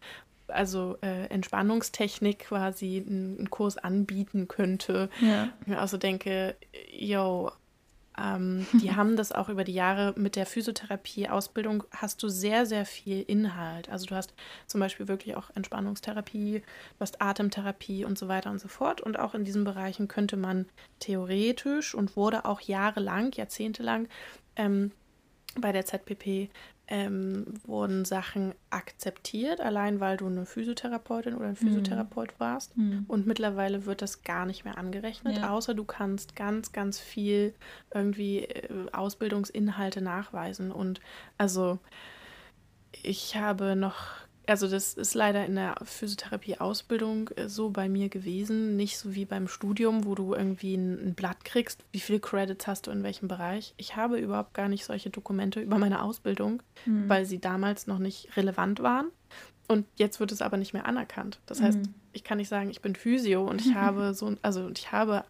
also 0.48 0.96
äh, 1.02 1.26
Entspannungstechnik 1.26 2.40
quasi 2.40 3.04
einen, 3.06 3.50
Kurs 3.50 3.78
anbieten 3.78 4.48
könnte. 4.48 5.10
Ja. 5.20 5.48
Ich 5.60 5.66
mir 5.66 5.78
also 5.78 5.96
denke, 5.96 6.56
yo, 6.90 7.50
ähm, 8.18 8.66
die 8.74 8.92
haben 8.96 9.16
das 9.16 9.32
auch 9.32 9.48
über 9.48 9.64
die 9.64 9.74
Jahre 9.74 10.14
mit 10.16 10.36
der 10.36 10.46
Physiotherapie-Ausbildung 10.46 11.84
hast 11.92 12.22
du 12.22 12.28
sehr, 12.28 12.66
sehr 12.66 12.84
viel 12.84 13.22
Inhalt. 13.22 13.88
Also 13.88 14.06
du 14.06 14.14
hast 14.14 14.34
zum 14.66 14.80
Beispiel 14.80 15.08
wirklich 15.08 15.36
auch 15.36 15.50
Entspannungstherapie, 15.54 16.60
du 16.60 17.00
hast 17.00 17.22
Atemtherapie 17.22 18.04
und 18.04 18.18
so 18.18 18.28
weiter 18.28 18.50
und 18.50 18.60
so 18.60 18.68
fort. 18.68 19.00
Und 19.00 19.18
auch 19.18 19.34
in 19.34 19.44
diesen 19.44 19.64
Bereichen 19.64 20.08
könnte 20.08 20.36
man 20.36 20.66
theoretisch 21.00 21.94
und 21.94 22.16
wurde 22.16 22.44
auch 22.44 22.60
jahrelang, 22.60 23.32
jahrzehntelang 23.32 24.08
ähm, 24.56 24.92
bei 25.56 25.72
der 25.72 25.84
ZPP 25.84 26.50
ähm, 26.90 27.44
wurden 27.64 28.04
Sachen 28.04 28.54
akzeptiert, 28.70 29.60
allein 29.60 30.00
weil 30.00 30.16
du 30.16 30.26
eine 30.26 30.46
Physiotherapeutin 30.46 31.34
oder 31.34 31.46
ein 31.46 31.50
mhm. 31.50 31.56
Physiotherapeut 31.56 32.32
mhm. 32.32 32.40
warst. 32.40 32.76
Mhm. 32.76 33.04
Und 33.08 33.26
mittlerweile 33.26 33.84
wird 33.84 34.00
das 34.00 34.22
gar 34.22 34.46
nicht 34.46 34.64
mehr 34.64 34.78
angerechnet, 34.78 35.38
ja. 35.38 35.50
außer 35.50 35.74
du 35.74 35.84
kannst 35.84 36.34
ganz, 36.34 36.72
ganz 36.72 36.98
viel 36.98 37.54
irgendwie 37.92 38.40
äh, 38.40 38.68
Ausbildungsinhalte 38.92 40.00
nachweisen. 40.00 40.72
Und 40.72 41.00
also 41.36 41.78
ich 43.02 43.36
habe 43.36 43.76
noch 43.76 44.27
also 44.48 44.66
das 44.66 44.94
ist 44.94 45.14
leider 45.14 45.44
in 45.44 45.56
der 45.56 45.74
Physiotherapie-Ausbildung 45.82 47.28
äh, 47.36 47.48
so 47.48 47.70
bei 47.70 47.88
mir 47.88 48.08
gewesen, 48.08 48.76
nicht 48.76 48.98
so 48.98 49.14
wie 49.14 49.24
beim 49.24 49.46
Studium, 49.46 50.04
wo 50.04 50.14
du 50.14 50.34
irgendwie 50.34 50.74
ein, 50.74 51.08
ein, 51.08 51.14
Blatt 51.14 51.44
kriegst, 51.44 51.84
wie 51.92 52.00
viele 52.00 52.20
Credits 52.20 52.66
hast 52.66 52.86
du 52.86 52.90
in 52.90 53.02
welchem 53.02 53.28
Bereich. 53.28 53.74
Ich 53.76 53.96
habe 53.96 54.18
überhaupt 54.18 54.54
gar 54.54 54.68
nicht 54.68 54.84
solche 54.84 55.10
Dokumente 55.10 55.60
über 55.60 55.78
meine 55.78 56.02
Ausbildung, 56.02 56.62
mhm. 56.86 57.08
weil 57.08 57.26
sie 57.26 57.40
damals 57.40 57.86
noch 57.86 57.98
nicht 57.98 58.36
relevant 58.36 58.82
waren. 58.82 59.10
Und 59.68 59.86
jetzt 59.96 60.18
wird 60.18 60.32
es 60.32 60.40
aber 60.40 60.56
nicht 60.56 60.72
mehr 60.72 60.86
anerkannt. 60.86 61.40
Das 61.44 61.60
heißt, 61.60 61.78
mhm. 61.78 61.94
ich 62.12 62.24
kann 62.24 62.38
nicht 62.38 62.48
sagen, 62.48 62.70
ich 62.70 62.80
bin 62.80 62.94
Physio 62.94 63.46
und 63.46 63.60
ich 63.66 63.74
habe 63.74 64.14
so, 64.14 64.34
also 64.40 64.70
ich 64.70 64.92
habe 64.92 65.24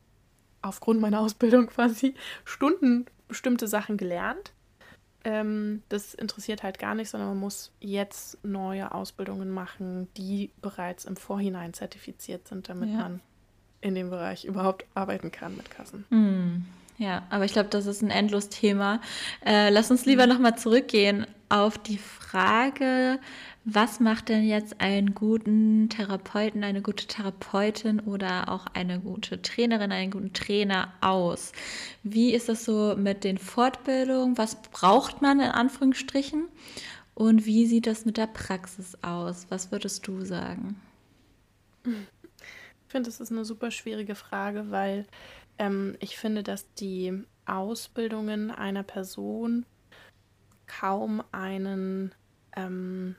aufgrund 0.62 1.00
meiner 1.00 1.20
Ausbildung 1.20 1.66
quasi 1.74 2.14
Stunden 2.44 3.06
bestimmte 3.26 3.66
Sachen 3.66 3.96
gelernt 3.96 4.52
ähm, 5.24 5.82
das 5.88 6.14
interessiert 6.14 6.62
halt 6.62 6.78
gar 6.78 6.94
nicht, 6.94 7.10
sondern 7.10 7.30
man 7.30 7.38
muss 7.38 7.72
jetzt 7.80 8.42
neue 8.44 8.92
Ausbildungen 8.92 9.50
machen, 9.50 10.08
die 10.16 10.50
bereits 10.62 11.04
im 11.04 11.16
Vorhinein 11.16 11.74
zertifiziert 11.74 12.46
sind, 12.48 12.68
damit 12.68 12.90
ja. 12.90 12.96
man 12.96 13.20
in 13.80 13.94
dem 13.94 14.10
Bereich 14.10 14.44
überhaupt 14.44 14.84
arbeiten 14.94 15.30
kann 15.30 15.56
mit 15.56 15.70
Kassen. 15.70 16.04
Mm, 16.10 17.02
ja, 17.02 17.22
aber 17.30 17.44
ich 17.44 17.52
glaube, 17.52 17.68
das 17.68 17.86
ist 17.86 18.02
ein 18.02 18.10
endlos 18.10 18.48
Thema. 18.48 19.00
Äh, 19.44 19.70
lass 19.70 19.90
uns 19.90 20.04
lieber 20.04 20.26
nochmal 20.26 20.56
zurückgehen 20.58 21.26
auf 21.48 21.78
die 21.78 21.98
Frage, 21.98 23.18
was 23.64 24.00
macht 24.00 24.28
denn 24.28 24.46
jetzt 24.46 24.80
einen 24.80 25.14
guten 25.14 25.88
Therapeuten, 25.88 26.64
eine 26.64 26.82
gute 26.82 27.06
Therapeutin 27.06 28.00
oder 28.00 28.48
auch 28.48 28.66
eine 28.74 29.00
gute 29.00 29.42
Trainerin, 29.42 29.92
einen 29.92 30.10
guten 30.10 30.32
Trainer 30.32 30.92
aus? 31.00 31.52
Wie 32.02 32.32
ist 32.32 32.48
es 32.48 32.64
so 32.64 32.94
mit 32.96 33.24
den 33.24 33.38
Fortbildungen? 33.38 34.38
Was 34.38 34.62
braucht 34.62 35.22
man 35.22 35.40
in 35.40 35.50
Anführungsstrichen? 35.50 36.48
Und 37.14 37.46
wie 37.46 37.66
sieht 37.66 37.86
das 37.86 38.04
mit 38.04 38.16
der 38.16 38.28
Praxis 38.28 38.96
aus? 39.02 39.46
Was 39.48 39.72
würdest 39.72 40.06
du 40.06 40.24
sagen? 40.24 40.80
Ich 41.84 42.92
finde, 42.92 43.10
das 43.10 43.20
ist 43.20 43.32
eine 43.32 43.44
super 43.44 43.70
schwierige 43.70 44.14
Frage, 44.14 44.70
weil 44.70 45.06
ähm, 45.58 45.96
ich 46.00 46.16
finde, 46.16 46.42
dass 46.42 46.72
die 46.74 47.24
Ausbildungen 47.44 48.50
einer 48.50 48.82
Person 48.82 49.66
kaum 50.68 51.22
einen 51.32 52.14
ähm, 52.56 53.16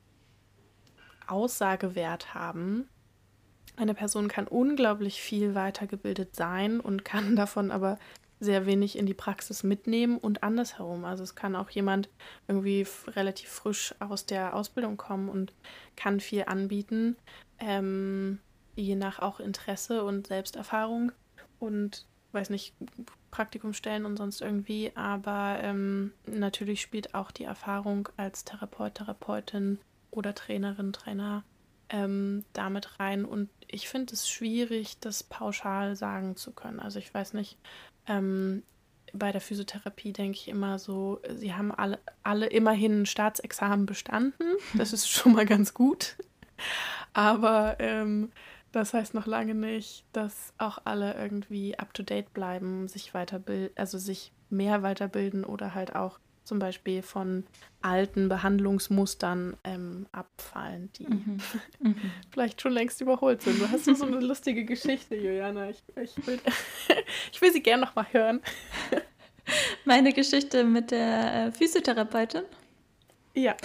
Aussagewert 1.27 2.34
haben. 2.34 2.88
Eine 3.75 3.94
Person 3.94 4.27
kann 4.27 4.48
unglaublich 4.48 5.22
viel 5.22 5.56
weitergebildet 5.56 6.36
sein 6.36 6.79
und 6.79 7.06
kann 7.06 7.36
davon 7.36 7.72
aber 7.72 7.98
sehr 8.39 8.65
wenig 8.65 8.98
in 8.98 9.06
die 9.06 9.13
Praxis 9.13 9.63
mitnehmen 9.63 10.18
und 10.18 10.44
andersherum. 10.44 11.03
Also 11.03 11.24
es 11.24 11.36
kann 11.36 11.56
auch 11.56 11.70
jemand 11.70 12.10
irgendwie 12.48 12.88
relativ 13.08 13.50
frisch 13.50 13.94
aus 14.00 14.25
der 14.25 14.56
Ausbildung 14.56 14.96
kommen 14.96 15.27
und 15.27 15.53
kann 15.98 16.22
viel 16.22 16.46
anbieten, 16.46 17.18
ähm, 17.60 18.39
je 18.75 18.96
nach 18.96 19.20
auch 19.20 19.41
Interesse 19.41 20.06
und 20.06 20.27
Selbsterfahrung 20.27 21.12
und 21.60 22.06
weiß 22.32 22.50
nicht, 22.50 22.74
Praktikumstellen 23.32 24.06
und 24.06 24.18
sonst 24.18 24.42
irgendwie. 24.42 24.92
Aber 24.96 25.60
ähm, 25.62 26.14
natürlich 26.26 26.82
spielt 26.82 27.16
auch 27.16 27.32
die 27.32 27.44
Erfahrung 27.44 28.10
als 28.18 28.44
Therapeut, 28.46 28.96
Therapeutin 28.96 29.80
oder 30.12 30.34
Trainerin, 30.36 30.94
Trainer 30.94 31.44
ähm, 31.90 32.46
damit 32.54 33.00
rein. 33.00 33.26
Und 33.26 33.50
ich 33.68 33.90
finde 33.90 34.14
es 34.14 34.30
schwierig, 34.30 35.00
das 35.00 35.24
pauschal 35.24 35.96
sagen 35.96 36.36
zu 36.36 36.52
können. 36.52 36.80
Also 36.80 37.00
ich 37.00 37.14
weiß 37.14 37.34
nicht, 37.34 37.58
ähm, 38.08 38.64
bei 39.14 39.32
der 39.32 39.42
Physiotherapie 39.42 40.14
denke 40.14 40.38
ich 40.38 40.48
immer 40.48 40.78
so, 40.78 41.20
sie 41.30 41.54
haben 41.54 41.72
alle, 41.72 42.00
alle 42.24 42.48
immerhin 42.48 43.02
ein 43.02 43.06
Staatsexamen 43.06 43.86
bestanden. 43.86 44.44
Das 44.76 44.94
ist 44.94 45.10
schon 45.10 45.34
mal 45.34 45.46
ganz 45.46 45.74
gut. 45.74 46.16
Aber 47.14 47.78
ähm, 47.80 48.32
das 48.72 48.94
heißt 48.94 49.14
noch 49.14 49.26
lange 49.26 49.56
nicht, 49.56 50.06
dass 50.14 50.54
auch 50.58 50.80
alle 50.86 51.16
irgendwie 51.16 51.78
up 51.78 51.94
to 51.94 52.04
date 52.04 52.34
bleiben, 52.34 52.88
sich 52.88 53.14
weiterbilden, 53.14 53.76
also 53.76 53.98
sich 53.98 54.32
mehr 54.50 54.84
weiterbilden 54.84 55.44
oder 55.44 55.74
halt 55.74 55.96
auch 55.96 56.20
zum 56.44 56.58
Beispiel 56.58 57.04
von 57.04 57.44
alten 57.84 58.28
Behandlungsmustern 58.28 59.56
ähm, 59.64 60.08
abfallen, 60.12 60.90
die 60.98 61.06
mhm. 61.06 61.38
Mhm. 61.80 62.12
vielleicht 62.32 62.62
schon 62.62 62.72
längst 62.72 63.02
überholt 63.02 63.44
sind. 63.44 63.62
Du 63.62 63.70
hast 63.70 63.86
so 63.86 64.06
eine 64.06 64.20
lustige 64.20 64.66
Geschichte, 64.66 65.16
Juliana. 65.16 65.70
Ich, 65.70 65.84
ich, 65.96 66.28
will, 66.28 66.40
ich 67.32 67.40
will 67.40 67.54
sie 67.54 67.62
gerne 67.62 67.86
noch 67.86 67.96
mal 67.96 68.08
hören. 68.12 68.42
Meine 69.86 70.12
Geschichte 70.12 70.64
mit 70.64 70.92
der 70.92 71.48
äh, 71.48 71.52
Physiotherapeutin? 71.52 72.44
Ja. 73.36 73.56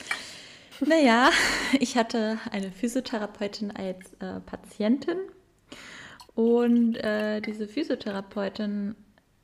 Naja, 0.80 1.30
ich 1.80 1.96
hatte 1.96 2.38
eine 2.50 2.72
Physiotherapeutin 2.72 3.70
als 3.70 4.12
äh, 4.14 4.40
Patientin 4.40 5.18
und 6.34 6.96
äh, 6.96 7.40
diese 7.40 7.68
Physiotherapeutin 7.68 8.96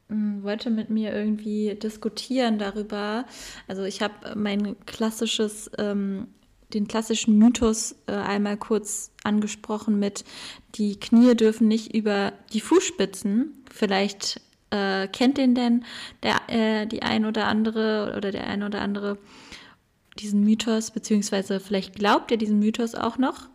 hm, 0.09 0.43
wollte 0.43 0.71
mit 0.71 0.91
mir 0.91 1.15
irgendwie 1.15 1.75
diskutieren 1.77 2.59
darüber. 2.59 3.27
Also 3.69 3.85
ich 3.85 4.03
habe 4.03 4.35
mein 4.35 4.77
klassisches, 4.87 5.71
ähm, 5.79 6.29
den 6.75 6.89
klassischen 6.89 7.39
Mythos 7.39 7.97
äh, 8.07 8.13
einmal 8.13 8.57
kurz 8.57 9.13
angesprochen 9.25 9.99
mit, 9.99 10.25
die 10.75 10.99
Knie 10.99 11.35
dürfen 11.35 11.69
nicht 11.69 11.95
über 11.95 12.33
die 12.53 12.61
Fußspitzen. 12.61 13.65
Vielleicht 13.73 14.41
äh, 14.71 15.07
kennt 15.09 15.39
den 15.39 15.55
denn 15.55 15.85
der, 16.23 16.41
äh, 16.49 16.87
die 16.87 17.03
ein 17.03 17.25
oder 17.25 17.47
andere 17.47 18.15
oder 18.17 18.31
der 18.31 18.47
ein 18.47 18.63
oder 18.63 18.81
andere 18.81 19.19
diesen 20.21 20.45
Mythos, 20.45 20.91
beziehungsweise 20.91 21.61
vielleicht 21.61 21.95
glaubt 21.95 22.31
ihr 22.31 22.37
diesen 22.37 22.59
Mythos 22.59 22.95
auch 22.95 23.19
noch. 23.19 23.49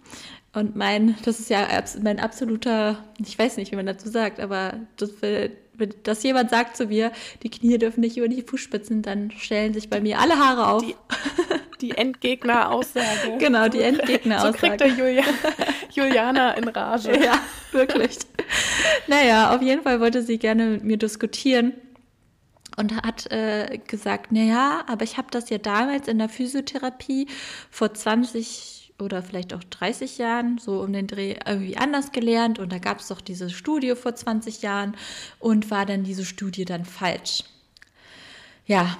Und 0.54 0.76
mein, 0.76 1.16
das 1.26 1.40
ist 1.40 1.50
ja 1.50 1.68
mein 2.02 2.20
absoluter, 2.20 2.98
ich 3.20 3.38
weiß 3.38 3.58
nicht, 3.58 3.72
wie 3.72 3.76
man 3.76 3.86
dazu 3.86 4.08
sagt, 4.08 4.40
aber 4.40 4.76
das, 4.96 5.12
wenn 5.22 5.94
das 6.04 6.24
jemand 6.24 6.50
sagt 6.50 6.78
zu 6.78 6.86
mir, 6.88 7.12
die 7.44 7.50
Knie 7.50 7.78
dürfen 7.78 8.00
nicht 8.00 8.16
über 8.16 8.30
die 8.30 8.42
Fußspitzen, 8.42 9.02
dann 9.02 9.32
stellen 9.32 9.74
sich 9.74 9.90
bei 9.90 10.00
mir 10.00 10.20
alle 10.20 10.40
Haare 10.40 10.68
auf. 10.68 10.82
Die, 10.82 10.96
die 11.82 11.92
Endgegner-Aussage. 11.92 13.38
genau, 13.40 13.68
die 13.68 13.82
Endgegner-Aussage. 13.82 14.54
So 14.54 14.60
kriegt 14.60 14.80
der 14.80 14.88
Julia, 14.88 15.24
Juliana 15.92 16.54
in 16.54 16.68
Rage. 16.70 17.12
Ja, 17.22 17.40
wirklich. 17.74 18.18
naja, 19.08 19.54
auf 19.54 19.62
jeden 19.62 19.84
Fall 19.84 20.00
wollte 20.00 20.22
sie 20.22 20.38
gerne 20.38 20.68
mit 20.68 20.84
mir 20.86 20.98
diskutieren 20.98 21.74
und 22.78 22.96
hat 23.04 23.32
äh, 23.32 23.80
gesagt, 23.88 24.32
naja, 24.32 24.84
aber 24.88 25.04
ich 25.04 25.18
habe 25.18 25.28
das 25.32 25.50
ja 25.50 25.58
damals 25.58 26.08
in 26.08 26.18
der 26.18 26.30
Physiotherapie 26.30 27.28
vor 27.70 27.94
20 27.94 28.94
oder 29.00 29.22
vielleicht 29.22 29.54
auch 29.54 29.64
30 29.64 30.18
Jahren, 30.18 30.58
so 30.58 30.82
um 30.82 30.94
den 30.94 31.08
Dreh, 31.08 31.36
irgendwie 31.46 31.78
anders 31.78 32.12
gelernt. 32.12 32.60
Und 32.60 32.72
da 32.72 32.78
gab 32.78 33.00
es 33.00 33.10
doch 33.10 33.22
diese 33.22 33.50
Studie 33.50 33.96
vor 33.96 34.16
20 34.16 34.62
Jahren 34.62 34.96
und 35.40 35.70
war 35.70 35.86
dann 35.86 36.04
diese 36.04 36.26
Studie 36.26 36.66
dann 36.66 36.86
falsch? 36.86 37.44
Ja, 38.66 38.98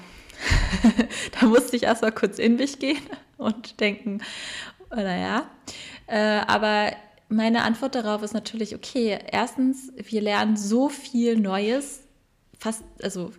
da 1.40 1.48
musste 1.48 1.76
ich 1.76 1.84
erstmal 1.84 2.12
kurz 2.12 2.40
in 2.40 2.58
mich 2.58 2.80
gehen 2.80 3.02
und 3.38 3.80
denken, 3.80 4.22
naja, 4.94 5.50
äh, 6.08 6.18
aber 6.20 6.92
meine 7.30 7.64
Antwort 7.64 7.96
darauf 7.96 8.22
ist 8.22 8.34
natürlich, 8.34 8.76
okay, 8.76 9.18
erstens, 9.32 9.92
wir 9.96 10.22
lernen 10.22 10.58
so 10.58 10.90
viel 10.90 11.38
Neues, 11.38 12.04
fast, 12.60 12.84
also 13.02 13.32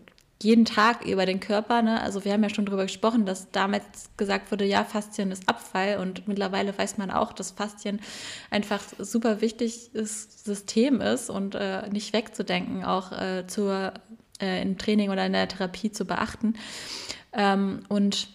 jeden 0.42 0.64
Tag 0.66 1.04
über 1.06 1.24
den 1.24 1.40
Körper. 1.40 1.82
Ne? 1.82 2.00
Also 2.00 2.24
wir 2.24 2.32
haben 2.32 2.42
ja 2.42 2.50
schon 2.50 2.66
darüber 2.66 2.82
gesprochen, 2.82 3.24
dass 3.24 3.50
damals 3.52 4.10
gesagt 4.16 4.50
wurde, 4.50 4.64
ja, 4.64 4.84
Faszien 4.84 5.30
ist 5.30 5.48
Abfall 5.48 5.98
und 5.98 6.28
mittlerweile 6.28 6.76
weiß 6.76 6.98
man 6.98 7.10
auch, 7.10 7.32
dass 7.32 7.52
Faszien 7.52 8.00
einfach 8.50 8.80
super 8.98 9.40
wichtiges 9.40 10.44
System 10.44 11.00
ist 11.00 11.30
und 11.30 11.54
äh, 11.54 11.88
nicht 11.88 12.12
wegzudenken, 12.12 12.84
auch 12.84 13.12
äh, 13.12 13.46
zur, 13.46 13.94
äh, 14.40 14.60
im 14.60 14.76
Training 14.76 15.10
oder 15.10 15.24
in 15.24 15.32
der 15.32 15.48
Therapie 15.48 15.90
zu 15.90 16.04
beachten. 16.04 16.54
Ähm, 17.32 17.80
und 17.88 18.28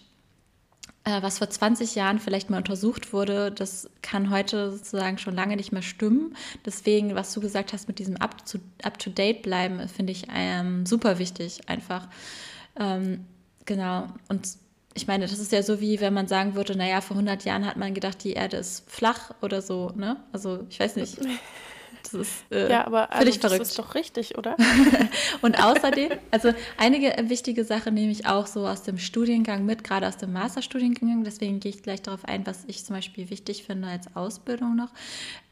was 1.04 1.38
vor 1.38 1.50
20 1.50 1.94
Jahren 1.94 2.18
vielleicht 2.18 2.48
mal 2.48 2.58
untersucht 2.58 3.12
wurde, 3.12 3.50
das 3.50 3.90
kann 4.02 4.30
heute 4.30 4.70
sozusagen 4.70 5.18
schon 5.18 5.34
lange 5.34 5.56
nicht 5.56 5.72
mehr 5.72 5.82
stimmen. 5.82 6.36
Deswegen, 6.64 7.14
was 7.14 7.34
du 7.34 7.40
gesagt 7.40 7.72
hast 7.72 7.88
mit 7.88 7.98
diesem 7.98 8.16
Up-to-Date 8.16 9.36
up 9.36 9.42
bleiben, 9.42 9.88
finde 9.88 10.12
ich 10.12 10.26
ähm, 10.32 10.86
super 10.86 11.18
wichtig 11.18 11.68
einfach. 11.68 12.08
Ähm, 12.78 13.26
genau. 13.64 14.06
Und 14.28 14.48
ich 14.94 15.06
meine, 15.06 15.26
das 15.26 15.38
ist 15.38 15.52
ja 15.52 15.62
so 15.62 15.80
wie, 15.80 16.00
wenn 16.00 16.14
man 16.14 16.28
sagen 16.28 16.54
würde, 16.54 16.76
naja, 16.76 17.00
vor 17.00 17.16
100 17.16 17.44
Jahren 17.44 17.66
hat 17.66 17.76
man 17.76 17.94
gedacht, 17.94 18.22
die 18.22 18.34
Erde 18.34 18.58
ist 18.58 18.88
flach 18.90 19.32
oder 19.40 19.62
so, 19.62 19.90
ne? 19.96 20.18
Also, 20.32 20.66
ich 20.68 20.78
weiß 20.78 20.96
nicht. 20.96 21.18
Das 22.02 22.14
ist 22.14 22.32
äh, 22.50 22.70
ja, 22.70 22.86
aber 22.86 23.10
also, 23.10 23.18
völlig 23.18 23.38
verrückt. 23.38 23.60
Das 23.60 23.68
ist 23.70 23.78
doch 23.78 23.94
richtig, 23.94 24.38
oder? 24.38 24.56
und 25.42 25.62
außerdem, 25.62 26.12
also 26.30 26.52
einige 26.78 27.14
wichtige 27.28 27.64
Sachen 27.64 27.94
nehme 27.94 28.12
ich 28.12 28.26
auch 28.26 28.46
so 28.46 28.66
aus 28.66 28.82
dem 28.82 28.98
Studiengang 28.98 29.64
mit, 29.64 29.84
gerade 29.84 30.06
aus 30.08 30.16
dem 30.16 30.32
Masterstudiengang. 30.32 31.24
Deswegen 31.24 31.60
gehe 31.60 31.70
ich 31.70 31.82
gleich 31.82 32.02
darauf 32.02 32.24
ein, 32.24 32.46
was 32.46 32.64
ich 32.66 32.84
zum 32.84 32.96
Beispiel 32.96 33.30
wichtig 33.30 33.64
finde 33.64 33.88
als 33.88 34.14
Ausbildung 34.14 34.76
noch. 34.76 34.90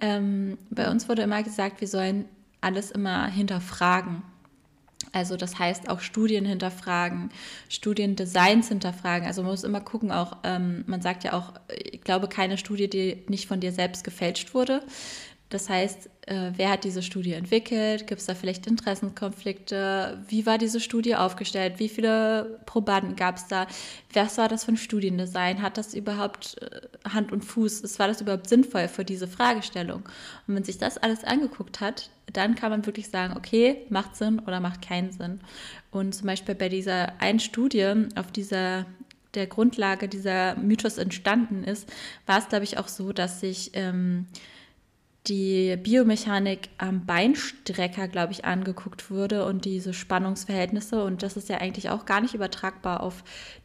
Ähm, 0.00 0.58
bei 0.70 0.90
uns 0.90 1.08
wurde 1.08 1.22
immer 1.22 1.42
gesagt, 1.42 1.80
wir 1.80 1.88
sollen 1.88 2.26
alles 2.60 2.90
immer 2.90 3.26
hinterfragen. 3.26 4.22
Also 5.12 5.36
das 5.36 5.58
heißt 5.58 5.88
auch 5.88 6.00
Studien 6.00 6.44
hinterfragen, 6.44 7.30
Studiendesigns 7.68 8.68
hinterfragen. 8.68 9.26
Also 9.26 9.42
man 9.42 9.52
muss 9.52 9.64
immer 9.64 9.80
gucken, 9.80 10.12
auch 10.12 10.36
ähm, 10.44 10.84
man 10.86 11.02
sagt 11.02 11.24
ja 11.24 11.32
auch, 11.32 11.54
ich 11.74 12.02
glaube 12.02 12.28
keine 12.28 12.58
Studie, 12.58 12.88
die 12.88 13.24
nicht 13.28 13.48
von 13.48 13.60
dir 13.60 13.72
selbst 13.72 14.04
gefälscht 14.04 14.54
wurde. 14.54 14.82
Das 15.50 15.68
heißt, 15.68 16.08
äh, 16.26 16.52
wer 16.56 16.70
hat 16.70 16.84
diese 16.84 17.02
Studie 17.02 17.32
entwickelt? 17.32 18.06
Gibt 18.06 18.20
es 18.20 18.26
da 18.26 18.36
vielleicht 18.36 18.68
Interessenkonflikte? 18.68 20.22
Wie 20.28 20.46
war 20.46 20.58
diese 20.58 20.78
Studie 20.78 21.16
aufgestellt? 21.16 21.74
Wie 21.78 21.88
viele 21.88 22.60
Probanden 22.66 23.16
gab 23.16 23.36
es 23.36 23.48
da? 23.48 23.66
Was 24.12 24.38
war 24.38 24.48
das 24.48 24.64
für 24.64 24.72
ein 24.72 24.76
Studiendesign? 24.76 25.60
Hat 25.60 25.76
das 25.76 25.92
überhaupt 25.92 26.56
äh, 26.62 27.08
Hand 27.08 27.32
und 27.32 27.44
Fuß? 27.44 27.98
War 27.98 28.06
das 28.06 28.20
überhaupt 28.20 28.48
sinnvoll 28.48 28.86
für 28.86 29.04
diese 29.04 29.26
Fragestellung? 29.26 30.04
Und 30.46 30.54
wenn 30.54 30.64
sich 30.64 30.78
das 30.78 30.98
alles 30.98 31.24
angeguckt 31.24 31.80
hat, 31.80 32.10
dann 32.32 32.54
kann 32.54 32.70
man 32.70 32.86
wirklich 32.86 33.08
sagen, 33.08 33.36
okay, 33.36 33.84
macht 33.88 34.14
Sinn 34.14 34.38
oder 34.38 34.60
macht 34.60 34.82
keinen 34.82 35.10
Sinn. 35.10 35.40
Und 35.90 36.14
zum 36.14 36.28
Beispiel 36.28 36.54
bei 36.54 36.68
dieser 36.68 37.20
einen 37.20 37.40
Studie, 37.40 37.92
auf 38.14 38.30
dieser 38.30 38.86
der 39.34 39.48
Grundlage 39.48 40.08
dieser 40.08 40.56
Mythos 40.56 40.98
entstanden 40.98 41.64
ist, 41.64 41.88
war 42.26 42.38
es, 42.38 42.48
glaube 42.48 42.64
ich, 42.64 42.78
auch 42.78 42.88
so, 42.88 43.12
dass 43.12 43.40
sich 43.40 43.70
ähm, 43.74 44.26
die 45.26 45.76
Biomechanik 45.76 46.70
am 46.78 47.04
Beinstrecker, 47.04 48.08
glaube 48.08 48.32
ich, 48.32 48.44
angeguckt 48.44 49.10
wurde 49.10 49.44
und 49.44 49.64
diese 49.64 49.92
Spannungsverhältnisse. 49.92 51.04
Und 51.04 51.22
das 51.22 51.36
ist 51.36 51.48
ja 51.48 51.58
eigentlich 51.58 51.90
auch 51.90 52.06
gar 52.06 52.20
nicht 52.20 52.34
übertragbar 52.34 53.02
auf 53.02 53.22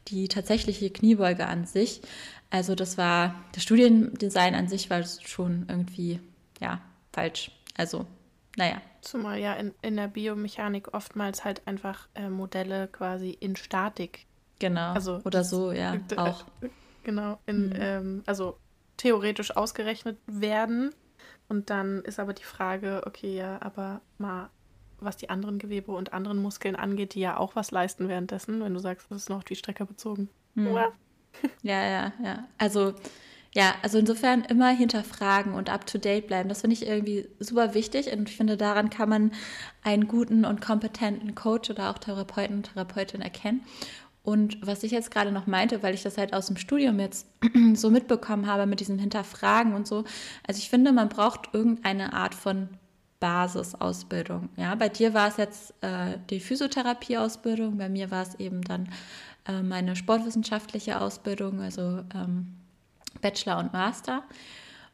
die 0.10 0.28
tatsächliche 0.28 0.90
Kniebeuge 0.90 1.48
an 1.48 1.66
sich. 1.66 2.02
Also 2.50 2.76
das 2.76 2.98
war, 2.98 3.36
das 3.54 3.64
Studiendesign 3.64 4.54
an 4.54 4.68
sich 4.68 4.90
war 4.90 5.04
schon 5.04 5.66
irgendwie, 5.70 6.20
ja, 6.60 6.82
falsch. 7.14 7.52
Also, 7.78 8.06
naja. 8.58 8.82
Zumal 9.02 9.40
ja 9.40 9.54
in, 9.54 9.74
in 9.82 9.96
der 9.96 10.08
Biomechanik 10.08 10.94
oftmals 10.94 11.46
halt 11.46 11.66
einfach 11.68 12.08
äh, 12.16 12.30
Modelle 12.30 12.88
quasi 12.88 13.30
in 13.32 13.56
Statik. 13.56 14.26
Genau. 14.60 14.94
Also 14.94 15.22
oder 15.24 15.44
so, 15.44 15.72
ja, 15.72 15.96
äh, 15.96 16.18
auch. 16.18 16.46
Genau, 17.04 17.38
in, 17.46 17.68
mhm. 17.68 17.76
ähm, 17.76 18.24
also 18.26 18.58
theoretisch 18.98 19.56
ausgerechnet 19.56 20.18
werden 20.26 20.92
und 21.48 21.70
dann 21.70 22.02
ist 22.02 22.20
aber 22.20 22.34
die 22.34 22.44
Frage, 22.44 23.04
okay, 23.06 23.36
ja, 23.38 23.62
aber 23.62 24.02
mal, 24.18 24.50
was 25.00 25.18
die 25.18 25.30
anderen 25.30 25.60
Gewebe 25.60 25.92
und 25.92 26.14
anderen 26.14 26.42
Muskeln 26.42 26.76
angeht, 26.76 27.14
die 27.14 27.20
ja 27.20 27.38
auch 27.38 27.56
was 27.56 27.72
leisten 27.72 28.08
währenddessen, 28.08 28.62
wenn 28.62 28.74
du 28.74 28.80
sagst, 28.80 29.08
das 29.10 29.24
ist 29.24 29.30
noch 29.30 29.44
die 29.44 29.56
Strecke 29.56 29.86
bezogen. 29.86 30.30
Hm. 30.56 30.74
Ja. 30.74 30.92
ja, 31.64 31.84
ja, 31.84 32.14
ja. 32.24 32.48
Also, 32.58 32.94
ja, 33.54 33.76
also 33.82 33.98
insofern 33.98 34.44
immer 34.44 34.70
hinterfragen 34.70 35.54
und 35.54 35.70
up 35.70 35.86
to 35.86 35.98
date 35.98 36.28
bleiben. 36.28 36.50
Das 36.50 36.62
finde 36.62 36.74
ich 36.74 36.86
irgendwie 36.86 37.28
super 37.40 37.74
wichtig 37.74 38.12
und 38.12 38.30
ich 38.30 38.36
finde, 38.36 38.58
daran 38.58 38.90
kann 38.90 39.08
man 39.08 39.32
einen 39.82 40.08
guten 40.08 40.44
und 40.46 40.62
kompetenten 40.62 41.36
Coach 41.36 41.70
oder 41.70 41.90
auch 41.90 41.98
Therapeuten 41.98 42.58
und 42.58 42.74
Therapeutin 42.74 43.22
erkennen. 43.22 43.64
Und 44.26 44.58
was 44.66 44.82
ich 44.82 44.92
jetzt 44.92 45.12
gerade 45.12 45.32
noch 45.32 45.46
meinte, 45.46 45.84
weil 45.84 45.94
ich 45.94 46.02
das 46.02 46.18
halt 46.18 46.34
aus 46.34 46.48
dem 46.48 46.58
Studium 46.58 47.00
jetzt 47.00 47.28
so 47.76 47.92
mitbekommen 47.92 48.48
habe 48.48 48.66
mit 48.66 48.80
diesem 48.80 48.98
Hinterfragen 48.98 49.76
und 49.76 49.86
so. 49.88 50.04
Also 50.48 50.58
ich 50.58 50.70
finde, 50.70 50.92
man 50.92 51.10
braucht 51.10 51.54
irgendeine 51.54 52.14
Art 52.14 52.34
von 52.34 52.70
Basisausbildung. 53.20 54.50
Ja, 54.58 54.74
bei 54.74 54.90
dir 54.90 55.14
war 55.14 55.28
es 55.28 55.38
jetzt 55.38 55.76
äh, 55.82 56.18
die 56.32 56.40
Physiotherapieausbildung, 56.40 57.78
bei 57.78 57.88
mir 57.88 58.10
war 58.10 58.24
es 58.24 58.34
eben 58.36 58.64
dann 58.64 58.90
äh, 59.48 59.62
meine 59.62 59.96
sportwissenschaftliche 59.96 61.00
Ausbildung, 61.00 61.62
also 61.62 62.04
ähm, 62.16 62.56
Bachelor 63.22 63.60
und 63.60 63.74
Master. 63.74 64.24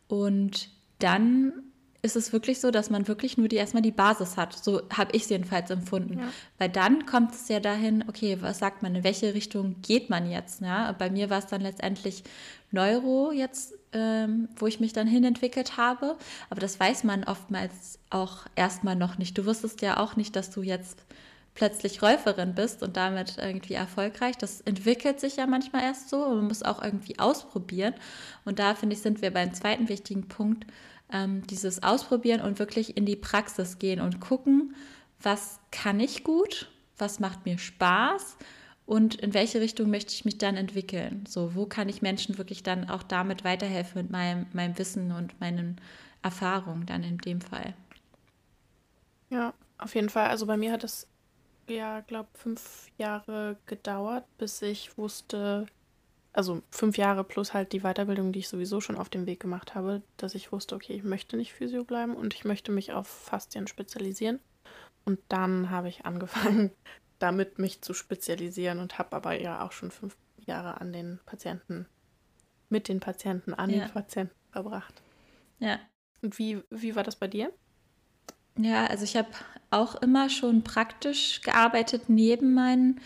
Und 0.10 0.70
dann 1.00 1.54
ist 2.02 2.16
es 2.16 2.34
wirklich 2.34 2.60
so, 2.60 2.72
dass 2.72 2.90
man 2.90 3.08
wirklich 3.08 3.38
nur 3.38 3.48
die 3.48 3.58
erstmal 3.58 3.84
die 3.84 3.92
Basis 3.92 4.36
hat. 4.38 4.54
So 4.54 4.82
habe 4.92 5.12
ich 5.16 5.24
es 5.24 5.30
jedenfalls 5.30 5.70
empfunden. 5.70 6.20
Ja. 6.20 6.26
Weil 6.58 6.70
dann 6.70 7.06
kommt 7.06 7.34
es 7.34 7.48
ja 7.48 7.60
dahin, 7.60 8.04
okay, 8.08 8.38
was 8.42 8.60
sagt 8.60 8.82
man, 8.82 8.96
in 8.96 9.04
welche 9.04 9.34
Richtung 9.34 9.76
geht 9.82 10.10
man 10.10 10.30
jetzt? 10.30 10.62
Ja? 10.62 10.92
Bei 10.94 11.10
mir 11.10 11.30
war 11.30 11.40
es 11.40 11.48
dann 11.48 11.62
letztendlich 11.62 12.24
Neuro 12.72 13.32
jetzt, 13.32 13.74
ähm, 13.94 14.50
wo 14.56 14.66
ich 14.66 14.80
mich 14.80 14.94
dann 14.94 15.06
hinentwickelt 15.06 15.78
habe. 15.78 16.18
Aber 16.50 16.60
das 16.60 16.80
weiß 16.80 17.04
man 17.04 17.24
oftmals 17.24 18.00
auch 18.10 18.48
erstmal 18.56 18.96
noch 18.96 19.18
nicht. 19.20 19.38
Du 19.38 19.46
wusstest 19.46 19.82
ja 19.82 19.98
auch 19.98 20.16
nicht, 20.16 20.36
dass 20.36 20.50
du 20.50 20.64
jetzt 20.64 21.04
plötzlich 21.54 22.02
Räuferin 22.02 22.56
bist 22.56 22.82
und 22.82 22.98
damit 22.98 23.38
irgendwie 23.38 23.74
erfolgreich. 23.74 24.38
Das 24.38 24.62
entwickelt 24.62 25.20
sich 25.20 25.36
ja 25.36 25.46
manchmal 25.46 25.84
erst 25.84 26.10
so 26.10 26.24
und 26.26 26.38
man 26.38 26.48
muss 26.48 26.64
auch 26.64 26.82
irgendwie 26.82 27.20
ausprobieren. 27.20 27.94
Und 28.46 28.58
da 28.58 28.74
finde 28.74 28.96
ich, 28.96 29.02
sind 29.02 29.22
wir 29.22 29.32
beim 29.32 29.54
zweiten 29.54 29.90
wichtigen 29.90 30.28
Punkt, 30.28 30.66
ähm, 31.12 31.45
dieses 31.47 31.84
Ausprobieren 31.84 32.41
und 32.41 32.60
wirklich 32.60 32.97
in 32.97 33.06
die 33.06 33.15
Praxis 33.15 33.80
gehen 33.80 34.02
und 34.02 34.19
gucken, 34.19 34.76
was 35.21 35.60
kann 35.71 36.00
ich 36.00 36.24
gut, 36.24 36.69
was 36.97 37.19
macht 37.19 37.45
mir 37.45 37.58
Spaß 37.58 38.38
und 38.86 39.15
in 39.15 39.34
welche 39.34 39.62
Richtung 39.62 39.89
möchte 39.89 40.13
ich 40.13 40.26
mich 40.26 40.38
dann 40.38 40.58
entwickeln. 40.58 41.24
So, 41.28 41.56
wo 41.56 41.65
kann 41.65 41.89
ich 41.89 42.02
Menschen 42.02 42.38
wirklich 42.38 42.63
dann 42.63 42.89
auch 42.89 43.04
damit 43.04 43.43
weiterhelfen 43.43 44.02
mit 44.02 44.12
meinem, 44.12 44.47
meinem 44.54 44.78
Wissen 44.78 45.12
und 45.12 45.39
meinen 45.39 45.80
Erfahrungen 46.21 46.86
dann 46.86 47.04
in 47.04 47.17
dem 47.17 47.41
Fall. 47.41 47.74
Ja, 49.30 49.54
auf 49.78 49.95
jeden 49.95 50.10
Fall. 50.10 50.28
Also 50.28 50.45
bei 50.45 50.58
mir 50.58 50.71
hat 50.71 50.84
es 50.84 51.08
ja, 51.67 52.02
glaube 52.02 52.30
fünf 52.34 52.89
Jahre 52.97 53.58
gedauert, 53.65 54.26
bis 54.38 54.62
ich 54.62 54.97
wusste, 54.97 55.67
also 56.34 56.62
fünf 56.70 56.98
Jahre 56.98 57.24
plus 57.24 57.54
halt 57.54 57.74
die 57.74 57.82
Weiterbildung, 57.82 58.32
die 58.32 58.39
ich 58.39 58.48
sowieso 58.48 58.80
schon 58.82 58.98
auf 58.98 59.10
dem 59.10 59.26
Weg 59.26 59.39
gemacht 59.39 59.76
habe, 59.76 60.02
dass 60.17 60.36
ich 60.36 60.52
wusste, 60.52 60.76
okay, 60.76 60.94
ich 60.94 61.04
möchte 61.04 61.38
nicht 61.38 61.54
Physio 61.54 61.84
bleiben 61.84 62.15
und 62.15 62.34
ich 62.34 62.46
möchte 62.46 62.72
mich 62.72 62.94
auf 62.94 63.08
Faszien 63.08 63.67
spezialisieren. 63.67 64.39
Und 65.04 65.20
dann 65.30 65.70
habe 65.70 65.89
ich 65.89 66.06
angefangen, 66.06 66.72
damit 67.20 67.60
mich 67.60 67.82
zu 67.82 67.94
spezialisieren 67.94 68.80
und 68.80 68.98
habe 68.98 69.15
aber 69.15 69.39
ja 69.39 69.65
auch 69.65 69.72
schon 69.72 69.91
fünf 69.91 70.15
Jahre 70.38 70.80
an 70.80 70.94
den 70.94 71.20
Patienten, 71.26 71.86
mit 72.70 72.88
den 72.88 73.00
Patienten, 73.00 73.54
an 73.54 73.70
ja. 73.70 73.86
den 73.86 73.91
Patienten 73.91 74.36
verbracht. 74.52 75.02
Ja. 75.60 75.80
Und 76.22 76.39
wie, 76.39 76.62
wie 76.70 76.96
war 76.96 77.04
das 77.04 77.15
bei 77.15 77.28
dir? 77.28 77.52
Ja, 78.58 78.86
also 78.86 79.04
ich 79.04 79.15
habe 79.15 79.30
auch 79.70 79.96
immer 79.96 80.30
schon 80.30 80.63
praktisch 80.63 81.41
gearbeitet 81.41 82.10
neben 82.10 82.54
meinen 82.54 83.00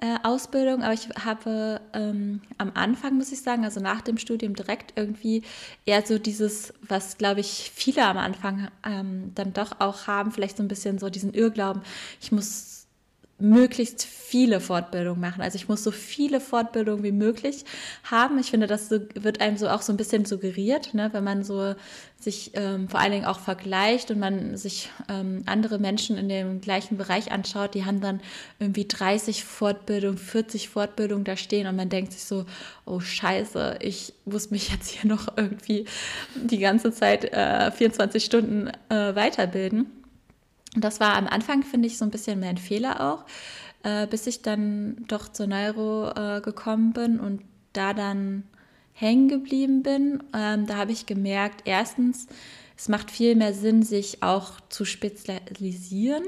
äh, 0.00 0.18
Ausbildungen, 0.22 0.82
aber 0.82 0.94
ich 0.94 1.08
habe 1.24 1.80
ähm, 1.92 2.40
am 2.56 2.72
Anfang, 2.74 3.16
muss 3.16 3.32
ich 3.32 3.42
sagen, 3.42 3.64
also 3.64 3.80
nach 3.80 4.00
dem 4.00 4.18
Studium 4.18 4.54
direkt 4.54 4.92
irgendwie 4.96 5.42
eher 5.86 6.06
so 6.06 6.18
dieses, 6.18 6.72
was 6.82 7.18
glaube 7.18 7.40
ich 7.40 7.72
viele 7.74 8.04
am 8.04 8.18
Anfang 8.18 8.68
ähm, 8.84 9.32
dann 9.34 9.52
doch 9.52 9.80
auch 9.80 10.06
haben, 10.06 10.30
vielleicht 10.30 10.56
so 10.56 10.62
ein 10.62 10.68
bisschen 10.68 10.98
so 10.98 11.10
diesen 11.10 11.34
Irrglauben, 11.34 11.82
ich 12.20 12.30
muss 12.30 12.77
möglichst 13.40 14.04
viele 14.04 14.60
Fortbildungen 14.60 15.20
machen. 15.20 15.42
Also 15.42 15.56
ich 15.56 15.68
muss 15.68 15.84
so 15.84 15.92
viele 15.92 16.40
Fortbildungen 16.40 17.04
wie 17.04 17.12
möglich 17.12 17.64
haben. 18.02 18.38
Ich 18.38 18.50
finde, 18.50 18.66
das 18.66 18.90
wird 18.90 19.40
einem 19.40 19.56
so 19.56 19.68
auch 19.68 19.82
so 19.82 19.92
ein 19.92 19.96
bisschen 19.96 20.24
suggeriert, 20.24 20.92
ne? 20.92 21.10
wenn 21.12 21.22
man 21.22 21.44
so 21.44 21.74
sich 22.20 22.50
ähm, 22.54 22.88
vor 22.88 22.98
allen 22.98 23.12
Dingen 23.12 23.24
auch 23.26 23.38
vergleicht 23.38 24.10
und 24.10 24.18
man 24.18 24.56
sich 24.56 24.90
ähm, 25.08 25.44
andere 25.46 25.78
Menschen 25.78 26.18
in 26.18 26.28
dem 26.28 26.60
gleichen 26.60 26.98
Bereich 26.98 27.30
anschaut, 27.30 27.74
die 27.74 27.84
haben 27.84 28.00
dann 28.00 28.20
irgendwie 28.58 28.88
30 28.88 29.44
Fortbildungen, 29.44 30.18
40 30.18 30.68
Fortbildungen 30.68 31.24
da 31.24 31.36
stehen 31.36 31.68
und 31.68 31.76
man 31.76 31.90
denkt 31.90 32.12
sich 32.12 32.24
so, 32.24 32.44
oh 32.86 32.98
scheiße, 32.98 33.78
ich 33.82 34.14
muss 34.24 34.50
mich 34.50 34.70
jetzt 34.72 34.88
hier 34.88 35.08
noch 35.08 35.28
irgendwie 35.36 35.84
die 36.34 36.58
ganze 36.58 36.90
Zeit 36.90 37.32
äh, 37.32 37.70
24 37.70 38.24
Stunden 38.24 38.68
äh, 38.88 39.14
weiterbilden. 39.14 39.97
Das 40.74 41.00
war 41.00 41.16
am 41.16 41.26
Anfang, 41.26 41.62
finde 41.62 41.86
ich, 41.86 41.98
so 41.98 42.04
ein 42.04 42.10
bisschen 42.10 42.40
mein 42.40 42.58
Fehler 42.58 43.12
auch, 43.12 43.24
äh, 43.82 44.06
bis 44.06 44.26
ich 44.26 44.42
dann 44.42 45.04
doch 45.08 45.28
zur 45.28 45.46
Neuro 45.46 46.10
äh, 46.10 46.40
gekommen 46.40 46.92
bin 46.92 47.20
und 47.20 47.42
da 47.72 47.94
dann 47.94 48.44
hängen 48.92 49.28
geblieben 49.28 49.82
bin. 49.82 50.22
Ähm, 50.34 50.66
da 50.66 50.76
habe 50.76 50.92
ich 50.92 51.06
gemerkt, 51.06 51.62
erstens, 51.64 52.26
es 52.76 52.88
macht 52.88 53.10
viel 53.10 53.34
mehr 53.34 53.54
Sinn, 53.54 53.82
sich 53.82 54.22
auch 54.22 54.60
zu 54.68 54.84
spezialisieren. 54.84 56.24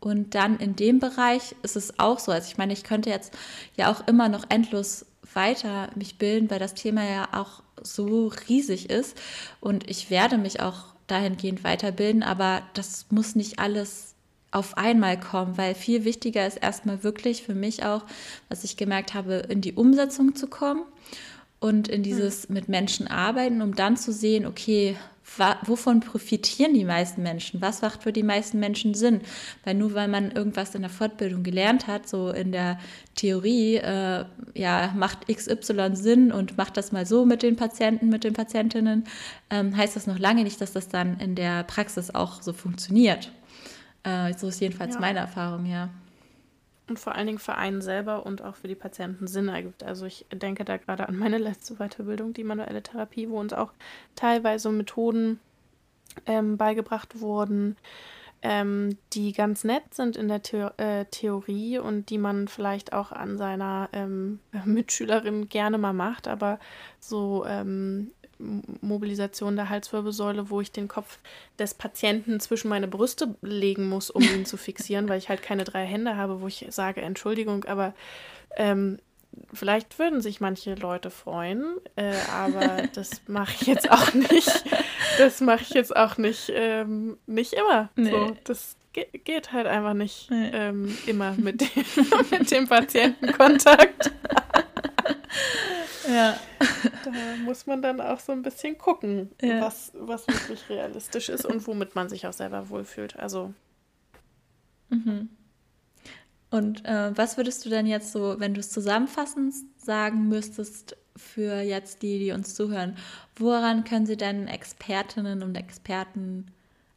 Und 0.00 0.34
dann 0.34 0.58
in 0.58 0.76
dem 0.76 0.98
Bereich 0.98 1.54
ist 1.62 1.76
es 1.76 1.98
auch 1.98 2.18
so. 2.18 2.30
Also 2.30 2.48
ich 2.48 2.58
meine, 2.58 2.74
ich 2.74 2.84
könnte 2.84 3.08
jetzt 3.08 3.32
ja 3.74 3.90
auch 3.90 4.06
immer 4.06 4.28
noch 4.28 4.44
endlos 4.50 5.06
weiter 5.32 5.88
mich 5.94 6.18
bilden, 6.18 6.50
weil 6.50 6.58
das 6.58 6.74
Thema 6.74 7.04
ja 7.04 7.28
auch 7.32 7.62
so 7.82 8.30
riesig 8.48 8.90
ist. 8.90 9.16
Und 9.60 9.88
ich 9.88 10.10
werde 10.10 10.36
mich 10.36 10.60
auch 10.60 10.93
dahingehend 11.06 11.64
weiterbilden, 11.64 12.22
aber 12.22 12.62
das 12.74 13.06
muss 13.10 13.34
nicht 13.34 13.58
alles 13.58 14.14
auf 14.50 14.76
einmal 14.76 15.18
kommen, 15.18 15.58
weil 15.58 15.74
viel 15.74 16.04
wichtiger 16.04 16.46
ist 16.46 16.56
erstmal 16.56 17.02
wirklich 17.02 17.42
für 17.42 17.54
mich 17.54 17.84
auch, 17.84 18.04
was 18.48 18.62
ich 18.62 18.76
gemerkt 18.76 19.12
habe, 19.12 19.34
in 19.48 19.60
die 19.60 19.72
Umsetzung 19.72 20.36
zu 20.36 20.46
kommen 20.46 20.82
und 21.58 21.88
in 21.88 22.02
dieses 22.02 22.48
mit 22.48 22.68
Menschen 22.68 23.08
arbeiten, 23.08 23.62
um 23.62 23.74
dann 23.74 23.96
zu 23.96 24.12
sehen, 24.12 24.46
okay, 24.46 24.96
wovon 25.62 26.00
profitieren 26.00 26.74
die 26.74 26.84
meisten 26.84 27.22
Menschen? 27.22 27.60
Was 27.60 27.82
macht 27.82 28.02
für 28.02 28.12
die 28.12 28.22
meisten 28.22 28.58
Menschen 28.60 28.94
Sinn? 28.94 29.20
Weil 29.64 29.74
nur 29.74 29.94
weil 29.94 30.08
man 30.08 30.30
irgendwas 30.30 30.74
in 30.74 30.82
der 30.82 30.90
Fortbildung 30.90 31.42
gelernt 31.42 31.86
hat, 31.86 32.08
so 32.08 32.30
in 32.30 32.52
der 32.52 32.78
Theorie, 33.14 33.76
äh, 33.76 34.24
ja, 34.54 34.92
macht 34.96 35.26
XY 35.26 35.96
Sinn 35.96 36.30
und 36.30 36.56
macht 36.56 36.76
das 36.76 36.92
mal 36.92 37.06
so 37.06 37.24
mit 37.24 37.42
den 37.42 37.56
Patienten, 37.56 38.08
mit 38.08 38.24
den 38.24 38.34
Patientinnen, 38.34 39.04
ähm, 39.50 39.76
heißt 39.76 39.96
das 39.96 40.06
noch 40.06 40.18
lange 40.18 40.44
nicht, 40.44 40.60
dass 40.60 40.72
das 40.72 40.88
dann 40.88 41.18
in 41.18 41.34
der 41.34 41.64
Praxis 41.64 42.14
auch 42.14 42.42
so 42.42 42.52
funktioniert. 42.52 43.32
Äh, 44.02 44.34
so 44.34 44.48
ist 44.48 44.60
jedenfalls 44.60 44.94
ja. 44.94 45.00
meine 45.00 45.20
Erfahrung, 45.20 45.66
ja 45.66 45.90
und 46.88 46.98
vor 46.98 47.14
allen 47.14 47.26
Dingen 47.26 47.38
für 47.38 47.54
einen 47.54 47.80
selber 47.80 48.26
und 48.26 48.42
auch 48.42 48.56
für 48.56 48.68
die 48.68 48.74
Patienten 48.74 49.26
Sinn 49.26 49.48
ergibt. 49.48 49.82
Also 49.82 50.06
ich 50.06 50.26
denke 50.32 50.64
da 50.64 50.76
gerade 50.76 51.08
an 51.08 51.16
meine 51.16 51.38
letzte 51.38 51.76
Weiterbildung, 51.76 52.32
die 52.34 52.44
manuelle 52.44 52.82
Therapie, 52.82 53.28
wo 53.30 53.40
uns 53.40 53.52
auch 53.52 53.72
teilweise 54.16 54.70
Methoden 54.70 55.40
ähm, 56.26 56.56
beigebracht 56.56 57.20
wurden, 57.20 57.76
ähm, 58.42 58.98
die 59.14 59.32
ganz 59.32 59.64
nett 59.64 59.94
sind 59.94 60.16
in 60.16 60.28
der 60.28 60.42
The 60.44 60.68
äh, 60.76 61.06
Theorie 61.06 61.78
und 61.78 62.10
die 62.10 62.18
man 62.18 62.46
vielleicht 62.46 62.92
auch 62.92 63.10
an 63.10 63.38
seiner 63.38 63.88
ähm, 63.92 64.40
Mitschülerin 64.64 65.48
gerne 65.48 65.78
mal 65.78 65.94
macht, 65.94 66.28
aber 66.28 66.58
so 67.00 67.46
ähm, 67.46 68.10
Mobilisation 68.38 69.56
der 69.56 69.68
Halswirbelsäule, 69.68 70.50
wo 70.50 70.60
ich 70.60 70.72
den 70.72 70.88
Kopf 70.88 71.18
des 71.58 71.74
Patienten 71.74 72.40
zwischen 72.40 72.68
meine 72.68 72.88
Brüste 72.88 73.34
legen 73.42 73.88
muss, 73.88 74.10
um 74.10 74.22
ihn 74.22 74.46
zu 74.46 74.56
fixieren, 74.56 75.08
weil 75.08 75.18
ich 75.18 75.28
halt 75.28 75.42
keine 75.42 75.64
drei 75.64 75.84
Hände 75.84 76.16
habe, 76.16 76.40
wo 76.40 76.46
ich 76.46 76.66
sage, 76.70 77.02
Entschuldigung, 77.02 77.64
aber 77.64 77.94
ähm, 78.56 78.98
vielleicht 79.52 79.98
würden 79.98 80.20
sich 80.20 80.40
manche 80.40 80.74
Leute 80.74 81.10
freuen, 81.10 81.64
äh, 81.96 82.14
aber 82.32 82.88
das 82.94 83.22
mache 83.26 83.54
ich 83.60 83.66
jetzt 83.66 83.90
auch 83.90 84.14
nicht. 84.14 84.64
Das 85.18 85.40
mache 85.40 85.62
ich 85.62 85.70
jetzt 85.70 85.94
auch 85.94 86.16
nicht, 86.18 86.50
ähm, 86.54 87.18
nicht 87.26 87.52
immer. 87.52 87.88
Nee. 87.96 88.10
So, 88.10 88.36
das 88.44 88.76
ge 88.92 89.06
geht 89.24 89.52
halt 89.52 89.66
einfach 89.66 89.94
nicht 89.94 90.30
nee. 90.30 90.50
ähm, 90.52 90.96
immer 91.06 91.32
mit 91.32 91.60
dem, 91.60 91.84
mit 92.30 92.50
dem 92.50 92.68
Patientenkontakt. 92.68 94.12
Ja. 96.08 96.38
Da 97.04 97.12
muss 97.44 97.66
man 97.66 97.82
dann 97.82 98.00
auch 98.00 98.20
so 98.20 98.32
ein 98.32 98.42
bisschen 98.42 98.78
gucken, 98.78 99.30
ja. 99.40 99.60
was, 99.60 99.92
was 99.94 100.26
wirklich 100.26 100.68
realistisch 100.68 101.28
ist 101.28 101.44
und 101.44 101.66
womit 101.66 101.94
man 101.94 102.08
sich 102.08 102.26
auch 102.26 102.32
selber 102.32 102.68
wohlfühlt. 102.70 103.18
Also. 103.18 103.52
Mhm. 104.88 105.28
Und 106.50 106.84
äh, 106.84 107.16
was 107.16 107.36
würdest 107.36 107.64
du 107.64 107.70
denn 107.70 107.86
jetzt 107.86 108.12
so, 108.12 108.36
wenn 108.38 108.54
du 108.54 108.60
es 108.60 108.70
zusammenfassend 108.70 109.54
sagen 109.76 110.28
müsstest, 110.28 110.96
für 111.16 111.60
jetzt 111.60 112.02
die, 112.02 112.18
die 112.18 112.32
uns 112.32 112.54
zuhören, 112.54 112.96
woran 113.36 113.84
können 113.84 114.06
sie 114.06 114.16
denn 114.16 114.48
Expertinnen 114.48 115.42
und 115.42 115.56
Experten 115.56 116.46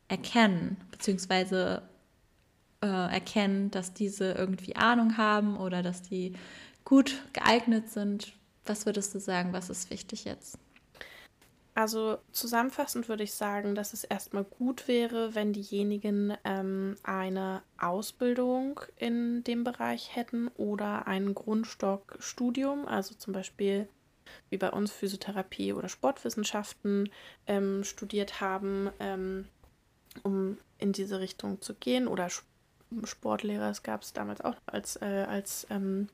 erkennen, 0.07 0.77
beziehungsweise 0.91 1.83
äh, 2.81 2.87
erkennen, 2.87 3.71
dass 3.71 3.93
diese 3.93 4.31
irgendwie 4.31 4.75
Ahnung 4.75 5.17
haben 5.17 5.57
oder 5.57 5.83
dass 5.83 6.01
die 6.01 6.33
gut 6.83 7.15
geeignet 7.33 7.89
sind? 7.89 8.33
Was 8.67 8.85
würdest 8.85 9.15
du 9.15 9.19
sagen, 9.19 9.53
was 9.53 9.69
ist 9.69 9.89
wichtig 9.89 10.25
jetzt? 10.25 10.59
Also 11.77 12.17
zusammenfassend 12.31 13.07
würde 13.07 13.21
ich 13.21 13.33
sagen, 13.33 13.75
dass 13.75 13.93
es 13.93 14.03
erstmal 14.03 14.43
gut 14.43 14.87
wäre, 14.87 15.35
wenn 15.35 15.53
diejenigen 15.53 16.35
ähm, 16.43 16.95
eine 17.03 17.61
Ausbildung 17.77 18.79
in 18.95 19.43
dem 19.43 19.63
Bereich 19.63 20.15
hätten 20.15 20.47
oder 20.57 21.05
ein 21.05 21.35
Grundstockstudium, 21.35 22.87
also 22.87 23.13
zum 23.13 23.31
Beispiel 23.31 23.87
wie 24.49 24.57
bei 24.57 24.71
uns 24.71 24.91
Physiotherapie 24.91 25.71
oder 25.71 25.87
Sportwissenschaften 25.87 27.11
ähm, 27.45 27.83
studiert 27.83 28.41
haben, 28.41 28.89
ähm, 28.99 29.47
um 30.23 30.57
in 30.79 30.93
diese 30.93 31.19
Richtung 31.19 31.61
zu 31.61 31.75
gehen 31.75 32.07
oder 32.07 32.29
Sportlehrer, 33.03 33.67
das 33.67 33.83
gab 33.83 34.01
es 34.01 34.13
damals 34.13 34.41
auch 34.41 34.55
als, 34.65 34.95
äh, 35.01 35.25
als 35.27 35.67
ähm, 35.69 36.07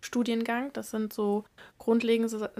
Studiengang. 0.00 0.72
Das 0.72 0.90
sind 0.90 1.12
so 1.12 1.44
grundlegende, 1.78 2.50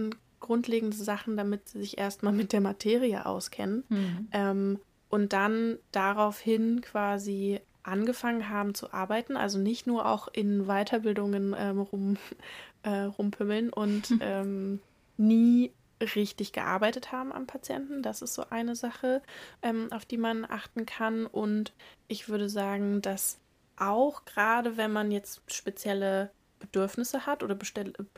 grundlegende 0.40 0.96
Sachen, 0.96 1.36
damit 1.36 1.68
sie 1.68 1.80
sich 1.80 1.98
erstmal 1.98 2.32
mit 2.32 2.52
der 2.52 2.60
Materie 2.60 3.24
auskennen 3.24 3.84
mhm. 3.88 4.28
ähm, 4.32 4.80
und 5.08 5.32
dann 5.32 5.78
daraufhin 5.92 6.80
quasi 6.80 7.60
angefangen 7.82 8.48
haben 8.48 8.74
zu 8.74 8.92
arbeiten, 8.92 9.36
also 9.36 9.58
nicht 9.58 9.86
nur 9.86 10.06
auch 10.06 10.28
in 10.28 10.66
Weiterbildungen 10.66 11.54
ähm, 11.56 11.80
rum, 11.80 12.16
äh, 12.82 13.02
rumpümmeln 13.02 13.70
und 13.70 14.08
ähm, 14.20 14.80
nie 15.16 15.72
richtig 16.00 16.52
gearbeitet 16.52 17.12
haben 17.12 17.32
am 17.32 17.46
Patienten. 17.46 18.02
Das 18.02 18.22
ist 18.22 18.34
so 18.34 18.44
eine 18.50 18.74
Sache, 18.74 19.22
ähm, 19.62 19.88
auf 19.92 20.04
die 20.04 20.18
man 20.18 20.44
achten 20.44 20.86
kann. 20.86 21.26
Und 21.26 21.72
ich 22.08 22.28
würde 22.28 22.48
sagen, 22.48 23.00
dass 23.00 23.38
auch 23.76 24.24
gerade 24.24 24.76
wenn 24.76 24.92
man 24.92 25.10
jetzt 25.10 25.42
spezielle 25.52 26.30
Bedürfnisse 26.58 27.26
hat 27.26 27.42
oder 27.42 27.58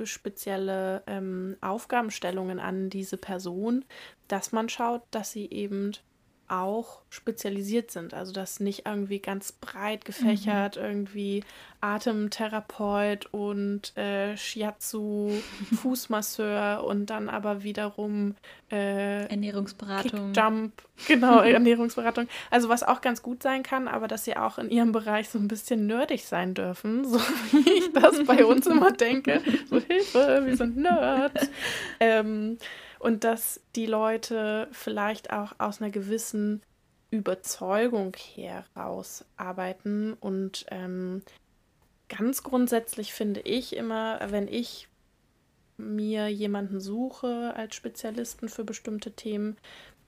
spezielle 0.04 1.02
ähm, 1.06 1.56
Aufgabenstellungen 1.60 2.60
an 2.60 2.90
diese 2.90 3.16
Person, 3.16 3.84
dass 4.28 4.52
man 4.52 4.68
schaut, 4.68 5.02
dass 5.10 5.32
sie 5.32 5.50
eben 5.50 5.92
auch 6.48 7.00
spezialisiert 7.10 7.90
sind. 7.90 8.14
Also 8.14 8.32
das 8.32 8.60
nicht 8.60 8.86
irgendwie 8.86 9.18
ganz 9.18 9.52
breit 9.52 10.04
gefächert, 10.04 10.76
mhm. 10.76 10.82
irgendwie 10.82 11.44
Atemtherapeut 11.80 13.26
und 13.32 13.96
äh, 13.96 14.36
Shiatsu, 14.36 15.32
Fußmasseur 15.82 16.84
und 16.84 17.06
dann 17.06 17.28
aber 17.28 17.62
wiederum 17.62 18.34
äh, 18.70 19.26
Ernährungsberatung. 19.26 20.32
Jump, 20.34 20.82
genau, 21.06 21.40
Ernährungsberatung. 21.42 22.28
Also 22.50 22.68
was 22.68 22.82
auch 22.82 23.00
ganz 23.00 23.22
gut 23.22 23.42
sein 23.42 23.62
kann, 23.62 23.88
aber 23.88 24.08
dass 24.08 24.24
sie 24.24 24.36
auch 24.36 24.58
in 24.58 24.70
ihrem 24.70 24.92
Bereich 24.92 25.28
so 25.28 25.38
ein 25.38 25.48
bisschen 25.48 25.86
nerdig 25.86 26.24
sein 26.24 26.54
dürfen, 26.54 27.04
so 27.08 27.18
wie 27.52 27.70
ich 27.70 27.92
das 27.92 28.24
bei 28.24 28.44
uns 28.44 28.66
immer 28.66 28.92
denke. 28.92 29.42
So 29.70 29.80
Hilfe, 29.80 30.42
wir 30.44 30.56
sind 30.56 30.76
Nerds. 30.76 31.50
Ähm, 32.00 32.58
und 33.06 33.22
dass 33.22 33.60
die 33.76 33.86
Leute 33.86 34.66
vielleicht 34.72 35.32
auch 35.32 35.52
aus 35.58 35.80
einer 35.80 35.92
gewissen 35.92 36.60
Überzeugung 37.12 38.16
heraus 38.16 39.24
arbeiten. 39.36 40.14
Und 40.14 40.66
ähm, 40.72 41.22
ganz 42.08 42.42
grundsätzlich 42.42 43.12
finde 43.12 43.42
ich 43.42 43.76
immer, 43.76 44.18
wenn 44.30 44.48
ich 44.48 44.88
mir 45.76 46.26
jemanden 46.26 46.80
suche 46.80 47.54
als 47.54 47.76
Spezialisten 47.76 48.48
für 48.48 48.64
bestimmte 48.64 49.12
Themen, 49.12 49.56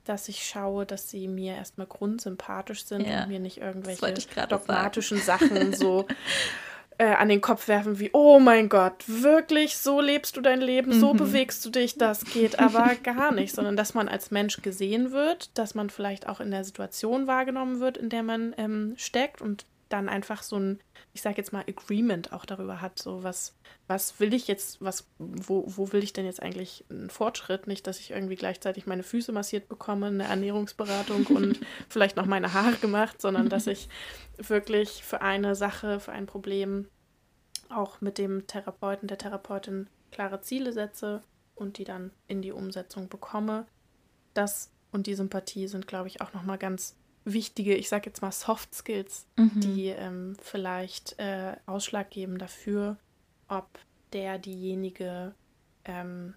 dass 0.05 0.29
ich 0.29 0.45
schaue, 0.45 0.85
dass 0.85 1.09
sie 1.09 1.29
mir 1.29 1.55
erstmal 1.55 1.87
grundsympathisch 1.87 2.85
sind 2.85 3.07
ja, 3.07 3.23
und 3.23 3.29
mir 3.29 3.39
nicht 3.39 3.59
irgendwelche 3.59 4.13
dogmatischen. 4.49 5.19
Sachen 5.19 5.73
so 5.73 6.09
äh, 6.99 7.15
an 7.15 7.29
den 7.29 7.41
Kopf 7.41 7.69
werfen 7.69 7.99
wie, 8.01 8.11
oh 8.13 8.41
mein 8.41 8.69
Gott, 8.69 9.05
wirklich, 9.07 9.79
so 9.79 10.01
lebst 10.01 10.37
du 10.37 10.41
dein 10.41 10.61
Leben, 10.61 10.97
mhm. 10.97 11.01
so 11.01 11.15
bewegst 11.15 11.65
du 11.65 11.71
dich, 11.71 11.97
das 11.97 12.25
geht 12.25 12.59
aber 12.59 12.95
gar 13.03 13.33
nicht, 13.33 13.55
sondern 13.55 13.77
dass 13.77 13.95
man 13.95 14.09
als 14.09 14.31
Mensch 14.31 14.61
gesehen 14.63 15.13
wird, 15.13 15.57
dass 15.57 15.75
man 15.75 15.91
vielleicht 15.91 16.29
auch 16.29 16.41
in 16.41 16.51
der 16.51 16.65
Situation 16.65 17.27
wahrgenommen 17.27 17.81
wird, 17.81 17.97
in 17.97 18.09
der 18.09 18.25
man 18.25 18.55
ähm, 18.59 18.95
steckt 18.97 19.41
und 19.41 19.65
dann 19.89 20.09
einfach 20.09 20.43
so 20.43 20.57
ein, 20.57 20.81
ich 21.13 21.23
sage 21.23 21.37
jetzt 21.39 21.53
mal, 21.53 21.65
Agreement 21.67 22.33
auch 22.33 22.45
darüber 22.45 22.81
hat, 22.81 22.99
so 22.99 23.23
was, 23.23 23.57
was 23.87 24.21
will 24.21 24.35
ich 24.35 24.47
jetzt, 24.47 24.83
was, 24.83 25.09
wo, 25.19 25.65
wo 25.67 25.93
will 25.93 26.03
ich 26.03 26.13
denn 26.13 26.27
jetzt 26.27 26.43
eigentlich 26.43 26.85
einen 26.91 27.11
Fortschritt? 27.11 27.67
Nicht, 27.67 27.87
dass 27.87 27.99
ich 27.99 28.11
irgendwie 28.11 28.37
gleichzeitig 28.37 28.87
meine 28.87 29.03
Füße 29.03 29.33
massiert 29.33 29.69
bekomme, 29.69 30.07
eine 30.07 30.25
Ernährungsberatung 30.25 31.27
und 31.27 31.61
vielleicht 31.89 32.17
noch 32.17 32.27
meine 32.27 32.53
Haare 32.53 32.77
gemacht, 32.77 33.21
sondern 33.21 33.49
dass 33.49 33.67
ich 33.67 33.89
wirklich 34.37 35.03
für 35.05 35.23
eine 35.23 35.55
Sache, 35.55 36.01
für 36.01 36.13
ein 36.13 36.27
Problem 36.27 36.89
auch 37.71 38.01
mit 38.01 38.19
dem 38.19 38.47
Therapeuten, 38.47 39.09
der 39.09 39.19
Therapeutin 39.19 39.89
klare 40.11 40.41
Ziele 40.41 40.73
setze 40.73 41.23
und 41.55 41.79
die 41.79 41.85
dann 41.85 42.13
in 42.27 42.43
die 42.43 42.53
Umsetzung 42.53 43.09
bekomme. 43.09 43.67
Das 44.35 44.71
und 44.91 45.07
die 45.07 45.15
Sympathie 45.15 45.67
sind, 45.67 45.87
glaube 45.87 46.09
ich, 46.09 46.21
auch 46.21 46.33
nochmal 46.33 46.59
ganz 46.59 46.97
wichtige, 47.33 47.75
ich 47.75 47.89
sage 47.89 48.07
jetzt 48.07 48.23
mal 48.23 48.33
Soft 48.33 48.75
Skills, 48.75 49.27
mhm. 49.37 49.61
die 49.61 49.87
ähm, 49.87 50.37
vielleicht 50.41 51.19
äh, 51.19 51.57
Ausschlag 51.67 52.11
geben 52.11 52.39
dafür, 52.39 52.97
ob 53.49 53.67
der, 54.13 54.39
diejenige 54.39 55.35
ähm, 55.85 56.35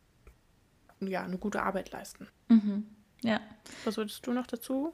ja, 1.00 1.24
eine 1.24 1.38
gute 1.38 1.64
Arbeit 1.64 1.92
leisten. 1.92 2.28
Mhm. 2.50 2.86
Ja. 3.24 3.40
Was 3.86 3.98
würdest 3.98 4.26
du 4.26 4.34
noch 4.34 4.48
dazu? 4.48 4.94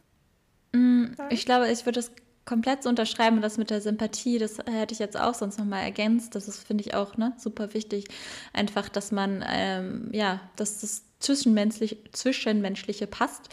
Mm, 0.73 1.05
ich 1.29 1.45
glaube, 1.45 1.69
ich 1.71 1.85
würde 1.85 1.99
das 1.99 2.11
komplett 2.45 2.83
so 2.83 2.89
unterschreiben. 2.89 3.41
das 3.41 3.57
mit 3.57 3.69
der 3.69 3.81
Sympathie, 3.81 4.39
das 4.39 4.57
hätte 4.59 4.93
ich 4.93 4.99
jetzt 4.99 5.19
auch 5.19 5.33
sonst 5.33 5.59
nochmal 5.59 5.83
ergänzt. 5.83 6.33
Das 6.33 6.47
ist, 6.47 6.65
finde 6.65 6.83
ich, 6.83 6.95
auch 6.95 7.17
ne, 7.17 7.33
super 7.37 7.73
wichtig. 7.73 8.05
Einfach, 8.53 8.89
dass 8.89 9.11
man, 9.11 9.43
ähm, 9.47 10.09
ja, 10.11 10.39
dass 10.55 10.79
das 10.79 11.03
Zwischenmenschliche, 11.19 11.97
Zwischenmenschliche 12.11 13.07
passt. 13.07 13.49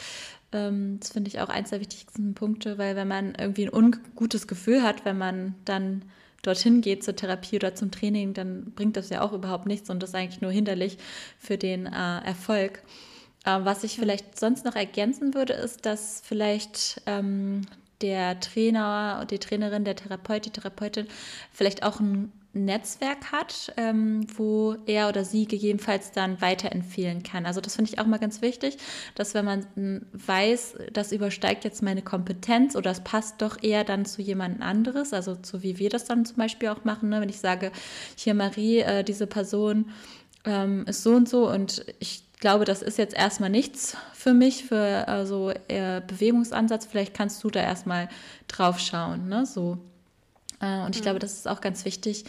Ähm, 0.55 0.99
das 1.01 1.11
finde 1.11 1.29
ich 1.29 1.41
auch 1.41 1.49
eins 1.49 1.71
der 1.71 1.81
wichtigsten 1.81 2.35
Punkte, 2.35 2.79
weil 2.79 2.97
wenn 2.97 3.09
man 3.09 3.35
irgendwie 3.35 3.67
ein 3.67 3.75
ungutes 3.75 4.47
Gefühl 4.47 4.83
hat, 4.83 5.05
wenn 5.05 5.19
man 5.19 5.55
dann 5.65 6.03
dorthin 6.43 6.81
geht 6.81 7.03
zur 7.03 7.17
Therapie 7.17 7.57
oder 7.57 7.75
zum 7.75 7.91
Training, 7.91 8.35
dann 8.35 8.73
bringt 8.75 8.97
das 8.97 9.11
ja 9.11 9.23
auch 9.23 9.33
überhaupt 9.33 9.67
nichts 9.67 9.91
und 9.91 10.03
das 10.03 10.11
ist 10.11 10.17
eigentlich 10.17 10.41
nur 10.41 10.53
hinderlich 10.53 10.99
für 11.39 11.59
den 11.59 11.87
äh, 11.87 12.19
Erfolg. 12.25 12.83
Äh, 13.45 13.61
was 13.65 13.85
ich 13.85 13.97
vielleicht 13.99 14.39
sonst 14.39 14.65
noch 14.65 14.77
ergänzen 14.77 15.35
würde, 15.35 15.55
ist, 15.55 15.85
dass 15.87 16.23
vielleicht 16.25 17.03
ähm, 17.07 17.63
der 18.01 18.39
Trainer, 18.41 19.27
die 19.29 19.39
Trainerin, 19.39 19.85
der 19.85 19.97
Therapeut, 19.97 20.47
die 20.47 20.51
Therapeutin 20.51 21.09
vielleicht 21.53 21.83
auch 21.83 22.01
ein 22.01 22.33
Netzwerk 22.55 23.33
hat, 23.33 23.73
ähm, 23.77 24.27
wo 24.37 24.77
er 24.87 25.09
oder 25.09 25.25
sie 25.25 25.47
gegebenenfalls 25.47 26.13
dann 26.13 26.41
weiterempfehlen 26.41 27.23
kann. 27.23 27.47
Also 27.47 27.61
das 27.61 27.77
finde 27.77 27.91
ich 27.93 27.99
auch 27.99 28.07
mal 28.07 28.19
ganz 28.19 28.43
wichtig, 28.43 28.79
dass 29.15 29.35
wenn 29.35 29.45
man 29.45 29.67
weiß, 30.13 30.77
das 30.93 31.13
übersteigt 31.13 31.65
jetzt 31.65 31.83
meine 31.83 32.03
Kompetenz 32.03 32.77
oder 32.77 32.91
es 32.91 33.01
passt 33.01 33.43
doch 33.43 33.63
eher 33.63 33.85
dann 33.85 34.05
zu 34.05 34.23
jemand 34.23 34.63
anderes, 34.63 35.13
also 35.13 35.37
so 35.43 35.63
wie 35.63 35.79
wir 35.79 35.91
das 35.91 36.05
dann 36.05 36.25
zum 36.25 36.37
Beispiel 36.37 36.69
auch 36.69 36.85
machen, 36.85 37.09
ne? 37.09 37.21
wenn 37.21 37.29
ich 37.29 37.41
sage, 37.41 37.73
hier 38.17 38.35
Marie, 38.35 38.81
äh, 38.81 39.05
diese 39.05 39.27
Person 39.27 39.91
ähm, 40.45 40.85
ist 40.87 41.03
so 41.03 41.11
und 41.15 41.29
so 41.29 41.51
und 41.51 41.85
ich 41.99 42.25
glaube, 42.41 42.65
das 42.67 42.83
ist 42.83 42.99
jetzt 42.99 43.15
erstmal 43.15 43.51
nichts 43.51 43.97
für 44.13 44.35
mich, 44.35 44.65
für 44.65 45.09
also 45.09 45.51
äh, 45.69 46.03
Bewegungsansatz. 46.07 46.85
Vielleicht 46.85 47.15
kannst 47.15 47.43
du 47.43 47.49
da 47.49 47.61
erstmal 47.61 48.11
drauf 48.49 48.79
schauen, 48.79 49.29
ne? 49.29 49.47
So. 49.47 49.79
Äh, 50.61 50.81
und 50.85 50.95
ich 50.95 51.01
mhm. 51.01 51.05
glaube, 51.05 51.19
das 51.19 51.35
ist 51.35 51.49
auch 51.49 51.61
ganz 51.61 51.85
wichtig. 51.85 52.25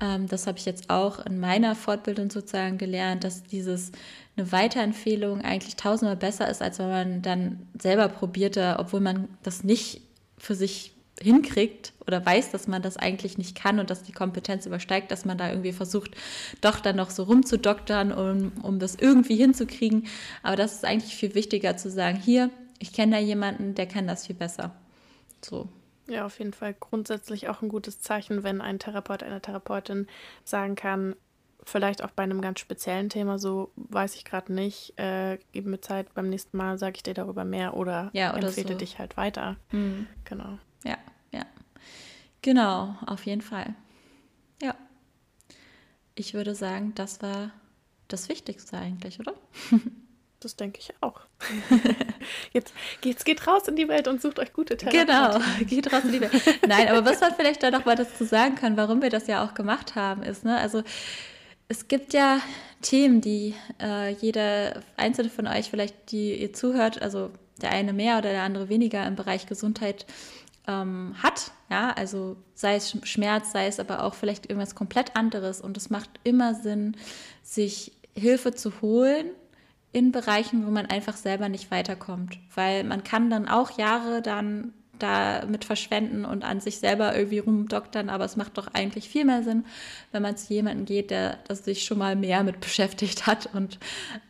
Ähm, 0.00 0.26
das 0.28 0.46
habe 0.46 0.58
ich 0.58 0.64
jetzt 0.64 0.90
auch 0.90 1.24
in 1.24 1.40
meiner 1.40 1.74
Fortbildung 1.74 2.30
sozusagen 2.30 2.78
gelernt, 2.78 3.24
dass 3.24 3.42
dieses 3.42 3.92
eine 4.36 4.52
Weiterempfehlung 4.52 5.40
eigentlich 5.40 5.76
tausendmal 5.76 6.16
besser 6.16 6.48
ist, 6.48 6.62
als 6.62 6.78
wenn 6.78 6.88
man 6.88 7.22
dann 7.22 7.66
selber 7.78 8.08
probierte, 8.08 8.76
obwohl 8.78 9.00
man 9.00 9.28
das 9.42 9.64
nicht 9.64 10.02
für 10.38 10.54
sich 10.54 10.92
hinkriegt 11.20 11.92
oder 12.06 12.24
weiß, 12.24 12.52
dass 12.52 12.68
man 12.68 12.80
das 12.80 12.96
eigentlich 12.96 13.38
nicht 13.38 13.56
kann 13.56 13.80
und 13.80 13.90
dass 13.90 14.04
die 14.04 14.12
Kompetenz 14.12 14.66
übersteigt, 14.66 15.10
dass 15.10 15.24
man 15.24 15.36
da 15.36 15.50
irgendwie 15.50 15.72
versucht, 15.72 16.12
doch 16.60 16.78
dann 16.78 16.94
noch 16.94 17.10
so 17.10 17.24
rumzudoktern, 17.24 18.12
um, 18.12 18.52
um 18.62 18.78
das 18.78 18.94
irgendwie 18.94 19.36
hinzukriegen. 19.36 20.06
Aber 20.44 20.54
das 20.54 20.74
ist 20.74 20.84
eigentlich 20.84 21.16
viel 21.16 21.34
wichtiger 21.34 21.76
zu 21.76 21.90
sagen, 21.90 22.18
hier, 22.18 22.50
ich 22.78 22.92
kenne 22.92 23.16
da 23.16 23.18
jemanden, 23.20 23.74
der 23.74 23.86
kann 23.86 24.06
das 24.06 24.26
viel 24.26 24.36
besser. 24.36 24.72
So. 25.44 25.68
Ja, 26.08 26.24
auf 26.24 26.38
jeden 26.38 26.52
Fall 26.52 26.74
grundsätzlich 26.74 27.48
auch 27.48 27.62
ein 27.62 27.68
gutes 27.68 28.00
Zeichen, 28.00 28.42
wenn 28.42 28.60
ein 28.60 28.78
Therapeut, 28.78 29.22
eine 29.22 29.40
Therapeutin 29.40 30.06
sagen 30.44 30.74
kann, 30.74 31.14
vielleicht 31.62 32.02
auch 32.02 32.10
bei 32.10 32.22
einem 32.22 32.40
ganz 32.40 32.60
speziellen 32.60 33.10
Thema, 33.10 33.38
so 33.38 33.70
weiß 33.76 34.14
ich 34.14 34.24
gerade 34.24 34.52
nicht, 34.52 34.98
äh, 34.98 35.38
gib 35.52 35.66
mir 35.66 35.80
Zeit, 35.80 36.14
beim 36.14 36.30
nächsten 36.30 36.56
Mal 36.56 36.78
sage 36.78 36.96
ich 36.96 37.02
dir 37.02 37.14
darüber 37.14 37.44
mehr 37.44 37.76
oder, 37.76 38.10
ja, 38.14 38.34
oder 38.34 38.48
empfehle 38.48 38.72
so. 38.72 38.78
dich 38.78 38.98
halt 38.98 39.16
weiter. 39.16 39.56
Mhm. 39.70 40.06
Genau. 40.24 40.58
Ja, 40.84 40.96
ja. 41.30 41.44
Genau, 42.40 42.94
auf 43.06 43.26
jeden 43.26 43.42
Fall. 43.42 43.74
Ja. 44.62 44.74
Ich 46.14 46.34
würde 46.34 46.54
sagen, 46.54 46.94
das 46.94 47.20
war 47.20 47.50
das 48.08 48.28
Wichtigste 48.28 48.78
eigentlich, 48.78 49.20
oder? 49.20 49.34
Das 50.40 50.54
denke 50.54 50.78
ich 50.78 50.94
auch. 51.00 51.20
jetzt, 52.52 52.72
jetzt 53.04 53.24
geht 53.24 53.44
raus 53.46 53.66
in 53.66 53.74
die 53.74 53.88
Welt 53.88 54.06
und 54.06 54.22
sucht 54.22 54.38
euch 54.38 54.52
gute 54.52 54.76
Therapeuten. 54.76 55.06
Genau, 55.06 55.40
geht 55.66 55.92
raus 55.92 56.04
in 56.04 56.12
die 56.12 56.20
Welt. 56.20 56.32
Nein, 56.66 56.88
aber 56.88 57.04
was 57.04 57.20
man 57.20 57.34
vielleicht 57.34 57.62
da 57.62 57.70
noch 57.72 57.84
mal 57.84 57.96
dazu 57.96 58.24
sagen 58.24 58.54
kann, 58.54 58.76
warum 58.76 59.02
wir 59.02 59.10
das 59.10 59.26
ja 59.26 59.44
auch 59.44 59.54
gemacht 59.54 59.96
haben, 59.96 60.22
ist, 60.22 60.44
ne, 60.44 60.56
also 60.58 60.82
es 61.66 61.88
gibt 61.88 62.14
ja 62.14 62.40
Themen, 62.82 63.20
die 63.20 63.54
äh, 63.80 64.12
jeder 64.12 64.80
einzelne 64.96 65.28
von 65.28 65.48
euch 65.48 65.70
vielleicht, 65.70 66.12
die 66.12 66.40
ihr 66.40 66.52
zuhört, 66.52 67.02
also 67.02 67.30
der 67.60 67.72
eine 67.72 67.92
mehr 67.92 68.18
oder 68.18 68.30
der 68.30 68.42
andere 68.42 68.68
weniger 68.68 69.04
im 69.06 69.16
Bereich 69.16 69.46
Gesundheit 69.46 70.06
ähm, 70.68 71.14
hat. 71.20 71.50
Ja, 71.68 71.90
also 71.90 72.36
sei 72.54 72.76
es 72.76 72.96
Schmerz, 73.02 73.52
sei 73.52 73.66
es 73.66 73.80
aber 73.80 74.04
auch 74.04 74.14
vielleicht 74.14 74.48
irgendwas 74.48 74.74
komplett 74.74 75.16
anderes. 75.16 75.60
Und 75.60 75.76
es 75.76 75.90
macht 75.90 76.08
immer 76.22 76.54
Sinn, 76.54 76.96
sich 77.42 77.92
Hilfe 78.14 78.54
zu 78.54 78.80
holen 78.80 79.30
in 79.92 80.12
Bereichen, 80.12 80.66
wo 80.66 80.70
man 80.70 80.86
einfach 80.86 81.16
selber 81.16 81.48
nicht 81.48 81.70
weiterkommt. 81.70 82.38
Weil 82.54 82.84
man 82.84 83.04
kann 83.04 83.30
dann 83.30 83.48
auch 83.48 83.78
Jahre 83.78 84.22
dann 84.22 84.72
damit 84.98 85.64
verschwenden 85.64 86.24
und 86.24 86.44
an 86.44 86.60
sich 86.60 86.78
selber 86.78 87.16
irgendwie 87.16 87.38
rumdoktern, 87.38 88.10
aber 88.10 88.24
es 88.24 88.36
macht 88.36 88.58
doch 88.58 88.68
eigentlich 88.74 89.08
viel 89.08 89.24
mehr 89.24 89.42
Sinn, 89.42 89.64
wenn 90.12 90.22
man 90.22 90.36
zu 90.36 90.52
jemandem 90.52 90.86
geht, 90.86 91.10
der 91.10 91.38
das 91.46 91.64
sich 91.64 91.84
schon 91.84 91.98
mal 91.98 92.16
mehr 92.16 92.42
mit 92.42 92.60
beschäftigt 92.60 93.26
hat 93.26 93.48
und 93.54 93.78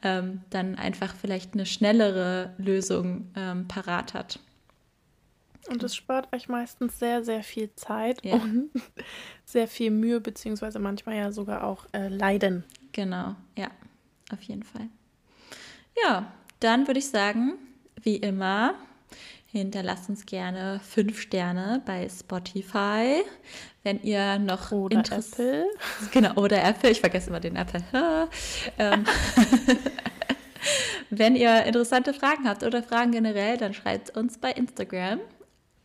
ähm, 0.02 0.42
dann 0.50 0.76
einfach 0.76 1.14
vielleicht 1.14 1.54
eine 1.54 1.66
schnellere 1.66 2.54
Lösung 2.58 3.30
ähm, 3.36 3.66
parat 3.68 4.14
hat. 4.14 4.40
Und 5.68 5.82
es 5.82 5.94
spart 5.94 6.32
euch 6.34 6.48
meistens 6.48 6.98
sehr, 6.98 7.22
sehr 7.24 7.42
viel 7.42 7.74
Zeit 7.74 8.24
ja. 8.24 8.36
und 8.36 8.70
sehr 9.44 9.68
viel 9.68 9.90
Mühe, 9.90 10.20
beziehungsweise 10.20 10.78
manchmal 10.78 11.16
ja 11.16 11.32
sogar 11.32 11.64
auch 11.64 11.86
äh, 11.92 12.08
Leiden. 12.08 12.64
Genau, 12.92 13.34
ja, 13.56 13.68
auf 14.32 14.42
jeden 14.42 14.62
Fall. 14.62 14.88
Ja, 16.04 16.32
dann 16.61 16.87
würde 16.87 16.98
ich 16.98 17.08
sagen, 17.08 17.54
wie 18.02 18.16
immer, 18.16 18.74
Hinterlasst 19.50 20.11
uns 20.11 20.26
gerne 20.26 20.78
fünf 20.87 21.22
Sterne 21.22 21.80
bei 21.87 22.06
Spotify. 22.06 23.22
Wenn 23.82 24.02
ihr 24.02 24.38
noch 24.38 24.72
oder 24.72 24.98
Apple. 24.98 25.64
Genau, 26.12 26.34
oder 26.34 26.62
Apple. 26.62 26.90
Ich 26.90 27.00
vergesse 27.00 27.30
immer 27.30 27.40
den 27.40 27.56
Apple. 27.56 27.82
ähm, 28.78 29.06
Wenn 31.11 31.34
ihr 31.34 31.64
interessante 31.64 32.12
Fragen 32.12 32.46
habt 32.46 32.62
oder 32.62 32.82
Fragen 32.82 33.12
generell, 33.12 33.56
dann 33.56 33.72
schreibt 33.72 34.14
uns 34.18 34.37
bei 34.37 34.52
Instagram. 34.52 35.20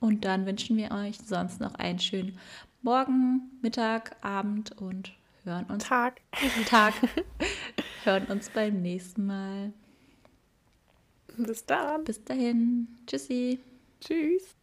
Und 0.02 0.26
dann 0.26 0.46
wünschen 0.46 0.76
wir 0.76 0.92
euch 0.92 1.18
sonst 1.26 1.62
noch 1.62 1.76
einen 1.76 2.00
schönen 2.00 2.38
Morgen, 2.82 3.50
Mittag, 3.62 4.18
Abend 4.20 4.74
und 4.82 5.14
hören 5.46 5.64
uns. 5.68 5.86
Tag. 5.86 6.20
Tag. 6.68 6.96
hören 8.04 8.26
uns 8.26 8.50
beim 8.50 8.82
nächsten 8.82 9.26
Mal. 9.26 9.72
Bis 11.38 11.66
dann. 11.66 12.04
Bis 12.04 12.24
dahin. 12.24 12.88
Tschüssi. 13.08 13.60
Tschüss. 14.00 14.56